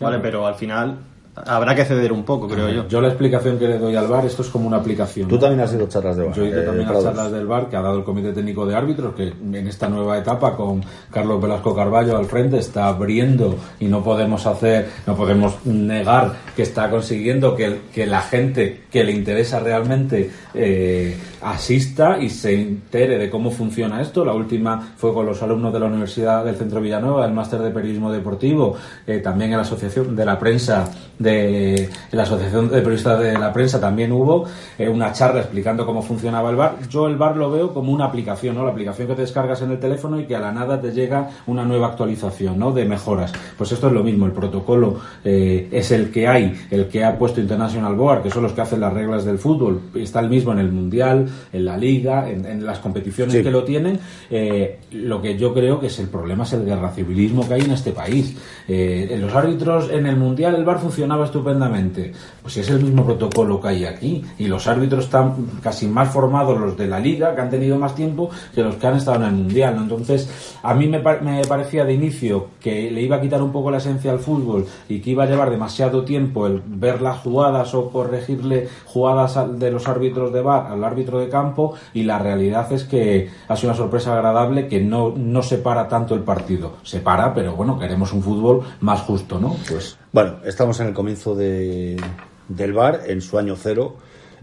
Vale, 0.00 0.18
pero 0.18 0.46
al 0.46 0.54
final 0.54 0.98
habrá 1.36 1.74
que 1.74 1.84
ceder 1.84 2.12
un 2.12 2.24
poco, 2.24 2.48
creo 2.48 2.68
yo. 2.70 2.88
Yo 2.88 3.00
la 3.00 3.08
explicación 3.08 3.58
que 3.58 3.66
le 3.66 3.78
doy 3.78 3.96
al 3.96 4.06
VAR, 4.06 4.24
esto 4.24 4.42
es 4.42 4.48
como 4.48 4.66
una 4.66 4.78
aplicación. 4.78 5.28
Tú 5.28 5.38
también 5.38 5.60
has 5.60 5.72
ido 5.72 5.88
charlas 5.88 6.16
de 6.16 6.24
VAR. 6.24 6.34
Yo 6.34 6.44
he 6.44 6.48
ido 6.48 6.62
eh, 6.62 6.64
también 6.64 6.88
a 6.88 7.00
charlas 7.00 7.32
del 7.32 7.46
VAR 7.46 7.68
que 7.68 7.76
ha 7.76 7.82
dado 7.82 7.98
el 7.98 8.04
Comité 8.04 8.32
Técnico 8.32 8.66
de 8.66 8.74
Árbitros, 8.74 9.14
que 9.14 9.28
en 9.28 9.66
esta 9.66 9.88
nueva 9.88 10.18
etapa 10.18 10.56
con 10.56 10.82
Carlos 11.10 11.40
Velasco 11.40 11.74
Carballo 11.74 12.16
al 12.16 12.26
frente 12.26 12.58
está 12.58 12.86
abriendo 12.86 13.56
y 13.80 13.86
no 13.86 14.02
podemos 14.02 14.46
hacer, 14.46 14.88
no 15.06 15.16
podemos 15.16 15.64
negar 15.66 16.34
que 16.54 16.62
está 16.62 16.88
consiguiendo 16.90 17.56
que, 17.56 17.80
que 17.92 18.06
la 18.06 18.22
gente 18.22 18.82
que 18.90 19.04
le 19.04 19.12
interesa 19.12 19.58
realmente 19.58 20.30
eh, 20.54 21.16
asista 21.44 22.18
y 22.18 22.30
se 22.30 22.60
entere 22.60 23.18
de 23.18 23.30
cómo 23.30 23.50
funciona 23.50 24.00
esto. 24.00 24.24
La 24.24 24.32
última 24.32 24.94
fue 24.96 25.12
con 25.12 25.26
los 25.26 25.42
alumnos 25.42 25.72
de 25.72 25.80
la 25.80 25.86
Universidad 25.86 26.44
del 26.44 26.56
Centro 26.56 26.80
Villanueva, 26.80 27.26
el 27.26 27.32
máster 27.32 27.60
de 27.60 27.70
periodismo 27.70 28.10
deportivo, 28.10 28.76
eh, 29.06 29.18
también 29.18 29.50
en 29.50 29.58
la 29.58 29.62
Asociación 29.62 30.16
de 30.16 30.24
la 30.24 30.38
Prensa 30.38 30.90
de 31.18 31.88
la 32.10 32.24
Asociación 32.24 32.68
de 32.68 32.78
Periodistas 32.78 33.20
de 33.20 33.38
la 33.38 33.52
Prensa 33.52 33.80
también 33.80 34.10
hubo 34.12 34.46
eh, 34.78 34.88
una 34.88 35.12
charla 35.12 35.40
explicando 35.40 35.86
cómo 35.86 36.02
funcionaba 36.02 36.50
el 36.50 36.56
bar. 36.56 36.76
Yo 36.88 37.06
el 37.06 37.16
bar 37.16 37.36
lo 37.36 37.50
veo 37.50 37.72
como 37.72 37.92
una 37.92 38.06
aplicación, 38.06 38.56
¿no? 38.56 38.64
La 38.64 38.70
aplicación 38.70 39.06
que 39.08 39.14
te 39.14 39.22
descargas 39.22 39.62
en 39.62 39.70
el 39.70 39.78
teléfono 39.78 40.18
y 40.18 40.24
que 40.24 40.36
a 40.36 40.40
la 40.40 40.52
nada 40.52 40.80
te 40.80 40.92
llega 40.92 41.28
una 41.46 41.64
nueva 41.64 41.88
actualización, 41.88 42.58
¿no? 42.58 42.72
De 42.72 42.84
mejoras. 42.84 43.32
Pues 43.56 43.70
esto 43.72 43.88
es 43.88 43.92
lo 43.92 44.02
mismo, 44.02 44.26
el 44.26 44.32
protocolo 44.32 44.98
eh, 45.24 45.68
es 45.70 45.90
el 45.92 46.10
que 46.10 46.26
hay, 46.26 46.54
el 46.70 46.88
que 46.88 47.04
ha 47.04 47.16
puesto 47.16 47.40
International 47.40 47.94
Board, 47.94 48.22
que 48.22 48.30
son 48.30 48.42
los 48.42 48.52
que 48.52 48.62
hacen 48.62 48.80
las 48.80 48.92
reglas 48.92 49.24
del 49.24 49.38
fútbol. 49.38 49.80
Está 49.94 50.20
el 50.20 50.28
mismo 50.28 50.52
en 50.52 50.58
el 50.58 50.72
Mundial, 50.72 51.28
en 51.52 51.64
la 51.64 51.76
Liga, 51.76 52.28
en, 52.28 52.64
las 52.64 52.78
competiciones 52.78 53.42
que 53.42 53.50
lo 53.50 53.64
tienen. 53.64 53.98
Eh, 54.30 54.78
lo 54.92 55.20
que 55.20 55.36
yo 55.36 55.52
creo 55.52 55.80
que 55.80 55.86
es 55.86 55.98
el 55.98 56.08
problema 56.08 56.44
es 56.44 56.52
el 56.52 56.64
guerra 56.64 56.90
civilismo 56.90 57.46
que 57.46 57.54
hay 57.54 57.62
en 57.62 57.72
este 57.72 57.92
país. 57.92 58.36
en 58.68 59.20
los 59.20 59.34
árbitros 59.34 59.90
en 59.90 60.06
el 60.06 60.16
Mundial 60.16 60.54
el 60.54 60.64
bar 60.64 60.78
funcionaba 60.78 61.24
estupendamente. 61.24 62.12
Pues 62.42 62.56
es 62.56 62.70
el 62.70 62.82
mismo 62.82 63.04
protocolo 63.04 63.60
que 63.60 63.68
hay 63.68 63.84
aquí. 63.84 64.24
Y 64.38 64.46
los 64.46 64.66
árbitros 64.66 65.04
están 65.04 65.34
casi 65.62 65.86
más 65.86 66.10
formados 66.10 66.58
los 66.58 66.76
de 66.76 66.86
la 66.86 66.98
liga, 66.98 67.34
que 67.34 67.40
han 67.40 67.50
tenido 67.50 67.78
más 67.78 67.94
tiempo, 67.94 68.30
que 68.54 68.62
los 68.62 68.76
que 68.76 68.86
han 68.86 68.96
estado 68.96 69.18
en 69.18 69.24
el 69.24 69.32
mundial. 69.32 69.76
Entonces, 69.78 70.58
a 70.62 70.74
mí 70.74 70.88
me, 70.88 70.98
me 70.98 71.42
parecía 71.44 71.84
de 71.84 71.94
inicio 71.94 72.48
que 72.60 72.90
le 72.90 73.02
iba 73.02 73.16
a 73.16 73.20
quitar 73.20 73.42
un 73.42 73.52
poco 73.52 73.70
la 73.70 73.78
esencia 73.78 74.12
al 74.12 74.18
fútbol 74.18 74.66
y 74.88 75.00
que 75.00 75.10
iba 75.10 75.24
a 75.24 75.26
llevar 75.26 75.50
demasiado 75.50 76.04
tiempo 76.04 76.46
el 76.46 76.62
ver 76.66 77.00
las 77.00 77.18
jugadas 77.18 77.74
o 77.74 77.90
corregirle 77.90 78.68
jugadas 78.86 79.58
de 79.58 79.70
los 79.70 79.88
árbitros 79.88 80.32
de 80.32 80.42
bar 80.42 80.66
al 80.70 80.82
árbitro 80.84 81.18
de 81.20 81.23
campo. 81.28 81.74
Y 81.92 82.04
la 82.04 82.18
realidad 82.18 82.72
es 82.72 82.84
que 82.84 83.30
ha 83.48 83.56
sido 83.56 83.70
una 83.70 83.76
sorpresa 83.76 84.14
agradable 84.14 84.68
que 84.68 84.80
no, 84.80 85.14
no 85.16 85.42
separa 85.42 85.88
tanto 85.88 86.14
el 86.14 86.22
partido. 86.22 86.76
Separa, 86.82 87.34
pero 87.34 87.54
bueno, 87.54 87.78
queremos 87.78 88.12
un 88.12 88.22
fútbol 88.22 88.62
más 88.80 89.00
justo, 89.00 89.38
¿no? 89.38 89.56
Pues 89.68 89.98
bueno, 90.12 90.36
estamos 90.44 90.78
en 90.80 90.88
el 90.88 90.94
comienzo 90.94 91.34
de, 91.34 92.00
del 92.48 92.72
bar, 92.72 93.02
en 93.06 93.20
su 93.20 93.38
año 93.38 93.56
cero. 93.56 93.96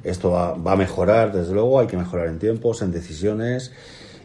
Esto 0.04 0.32
va, 0.32 0.54
a 0.54 0.76
mejorar, 0.76 1.32
desde 1.32 1.54
luego, 1.54 1.80
hay 1.80 1.88
que 1.88 1.98
mejorar 1.98 2.28
en 2.28 2.40
tiempos, 2.40 2.82
en 2.82 2.92
decisiones. 2.92 3.72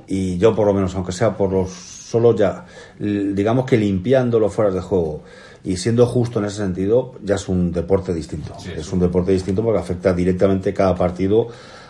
Y 0.06 0.38
yo, 0.38 0.54
por 0.54 0.66
lo 0.66 0.72
menos, 0.72 0.94
aunque 0.94 1.12
sea 1.12 1.36
por 1.36 1.52
los 1.52 1.70
solo 1.70 2.36
ya, 2.36 2.64
digamos 2.98 3.66
que 3.66 3.76
limpiando 3.76 4.38
los 4.38 4.54
fueras 4.54 4.72
de 4.74 4.80
juego 4.80 5.22
y 5.64 5.76
siendo 5.76 6.06
justo 6.06 6.38
en 6.38 6.44
ese 6.44 6.58
sentido, 6.58 7.14
ya 7.22 7.34
es 7.34 7.48
un 7.48 7.72
deporte 7.72 8.14
distinto. 8.14 8.54
es 8.76 8.92
un 8.92 9.00
deporte 9.00 9.32
distinto 9.32 9.64
porque 9.64 9.80
afecta 9.80 10.12
directamente 10.12 10.72
cada 10.72 10.94
partido 10.94 11.48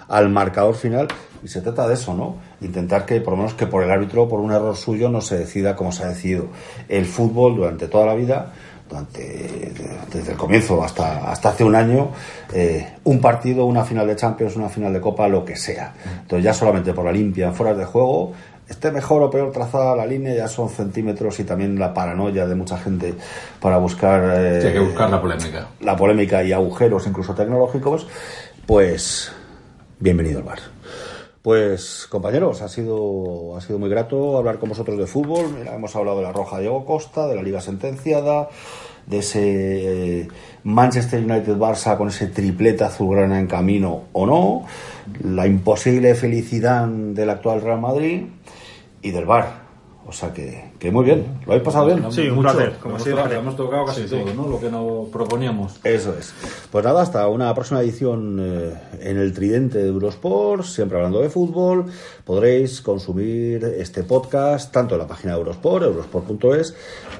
al 0.09 0.29
marcador 0.29 0.75
final 0.75 1.09
y 1.43 1.49
se 1.49 1.61
trata 1.61 1.87
de 1.87 1.95
eso, 1.95 2.15
¿no? 2.15 2.37
Intentar 2.61 3.07
que 3.07 3.21
por 3.21 3.33
lo 3.33 3.39
menos 3.39 3.55
que 3.55 3.67
por 3.67 3.83
el 3.83 3.91
árbitro, 3.91 4.29
por 4.29 4.41
un 4.41 4.53
error 4.53 4.77
suyo, 4.77 5.09
no 5.09 5.21
se 5.21 5.39
decida 5.39 5.77
como 5.77 5.93
se 5.93 6.05
ha 6.05 6.09
decidido 6.09 6.47
el 6.89 7.07
fútbol 7.07 7.57
durante 7.57 7.89
toda 7.89 8.07
la 8.07 8.15
vida 8.15 8.53
durante 8.89 9.73
desde 10.13 10.33
el 10.33 10.39
comienzo 10.39 10.83
hasta, 10.83 11.31
hasta 11.31 11.51
hace 11.51 11.65
un 11.65 11.75
año, 11.75 12.11
eh, 12.53 12.95
un 13.05 13.21
partido, 13.21 13.65
una 13.67 13.85
final 13.85 14.07
de 14.07 14.17
Champions, 14.17 14.57
una 14.57 14.69
final 14.69 14.93
de 14.93 15.01
Copa, 15.01 15.29
lo 15.29 15.45
que 15.45 15.57
sea. 15.57 15.93
Entonces 16.23 16.45
ya 16.45 16.55
solamente 16.55 16.93
por 16.93 17.05
la 17.05 17.13
limpia, 17.13 17.53
fuera 17.53 17.75
de 17.75 17.85
juego, 17.85 18.33
esté 18.69 18.91
mejor 18.91 19.23
o 19.23 19.31
peor 19.31 19.51
trazada 19.53 19.97
la 19.97 20.07
línea, 20.07 20.35
ya 20.35 20.49
son 20.49 20.69
centímetros 20.69 21.39
y 21.41 21.45
también 21.45 21.79
la 21.79 21.93
paranoia 21.93 22.47
de 22.47 22.55
mucha 22.55 22.79
gente 22.79 23.15
para 23.61 23.79
buscar... 23.79 24.23
Eh, 24.37 24.67
hay 24.67 24.73
que 24.73 24.81
buscar 24.81 25.11
la 25.11 25.21
polémica. 25.21 25.67
La 25.81 25.97
polémica 25.97 26.43
y 26.43 26.53
agujeros 26.53 27.07
incluso 27.07 27.35
tecnológicos, 27.35 28.07
pues 28.67 29.33
bienvenido 29.99 30.39
al 30.39 30.45
bar. 30.45 30.59
Pues 31.43 32.07
compañeros, 32.11 32.61
ha 32.63 32.69
sido, 32.69 33.57
ha 33.57 33.61
sido 33.61 33.79
muy 33.79 33.89
grato 33.89 34.37
hablar 34.37 34.59
con 34.59 34.69
vosotros 34.69 34.99
de 34.99 35.07
fútbol. 35.07 35.47
Hemos 35.73 35.95
hablado 35.95 36.19
de 36.19 36.25
la 36.25 36.33
Roja 36.33 36.59
Diego 36.59 36.85
Costa, 36.85 37.29
de 37.29 37.37
la 37.37 37.43
Liga 37.43 37.61
Sentenciada, 37.61 38.49
de 39.07 39.19
ese 39.19 40.21
eh, 40.21 40.29
Manchester 40.65 41.23
United 41.23 41.57
Barça 41.57 41.97
con 41.97 42.09
ese 42.09 42.27
triplete 42.27 42.83
azulgrana 42.83 43.39
en 43.39 43.47
camino 43.47 44.05
o 44.13 44.27
no, 44.27 44.65
la 45.23 45.47
imposible 45.47 46.15
felicidad 46.17 46.89
del 46.89 47.31
actual 47.31 47.63
Real 47.63 47.81
Madrid 47.81 48.25
y 49.03 49.11
del 49.13 49.25
Bar. 49.25 49.66
O 50.09 50.13
sea 50.13 50.33
que, 50.33 50.71
que 50.79 50.93
muy 50.93 51.05
bien. 51.05 51.41
¿Lo 51.47 51.53
habéis 51.53 51.65
pasado 51.65 51.87
bien? 51.87 52.13
Sí, 52.13 52.29
un 52.29 52.41
placer. 52.41 52.77
Como 52.81 52.95
hemos, 52.95 53.05
tocado, 53.05 53.33
hemos 53.33 53.57
tocado 53.57 53.85
casi 53.87 54.03
todo, 54.05 54.33
¿no? 54.35 54.47
Lo 54.47 54.61
que 54.61 54.71
nos 54.71 55.09
proponíamos. 55.09 55.81
Eso 55.83 56.15
es. 56.17 56.33
Pues 56.71 56.85
nada, 56.85 57.03
hasta 57.03 57.27
una 57.27 57.53
próxima 57.55 57.81
edición 57.81 58.39
eh, 58.41 58.73
en 59.01 59.17
el 59.17 59.33
tridente 59.33 59.79
de 59.79 59.89
Eurosport, 59.89 60.63
siempre 60.63 60.99
hablando 60.99 61.21
de 61.21 61.29
fútbol. 61.29 61.87
Podréis 62.25 62.81
consumir 62.83 63.65
este 63.65 64.05
podcast 64.05 64.73
tanto 64.73 64.95
en 64.95 65.01
la 65.01 65.09
página 65.09 65.33
de 65.33 65.39
Eurosport, 65.41 65.85
eurosport.es, 65.85 66.77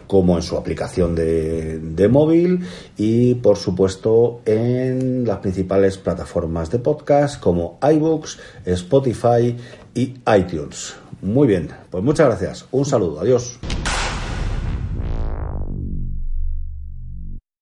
como 0.07 0.37
en 0.37 0.43
su 0.43 0.57
aplicación 0.57 1.17
de, 1.17 1.81
de 1.81 2.09
móvil 2.09 2.69
y, 2.97 3.35
por 3.35 3.57
supuesto, 3.57 4.43
en 4.45 5.25
las 5.27 5.39
principales 5.39 5.99
plataformas 5.99 6.71
de 6.71 6.79
podcast 6.79 7.41
como 7.41 7.81
iBooks, 7.83 8.39
Spotify 8.65 9.57
y 9.97 10.15
iTunes. 10.39 10.95
Muy 11.23 11.49
bien, 11.49 11.69
pues 11.91 12.05
muchas 12.05 12.27
gracias. 12.27 12.67
Un 12.71 12.85
saludo, 12.85 13.21
adiós. 13.21 13.59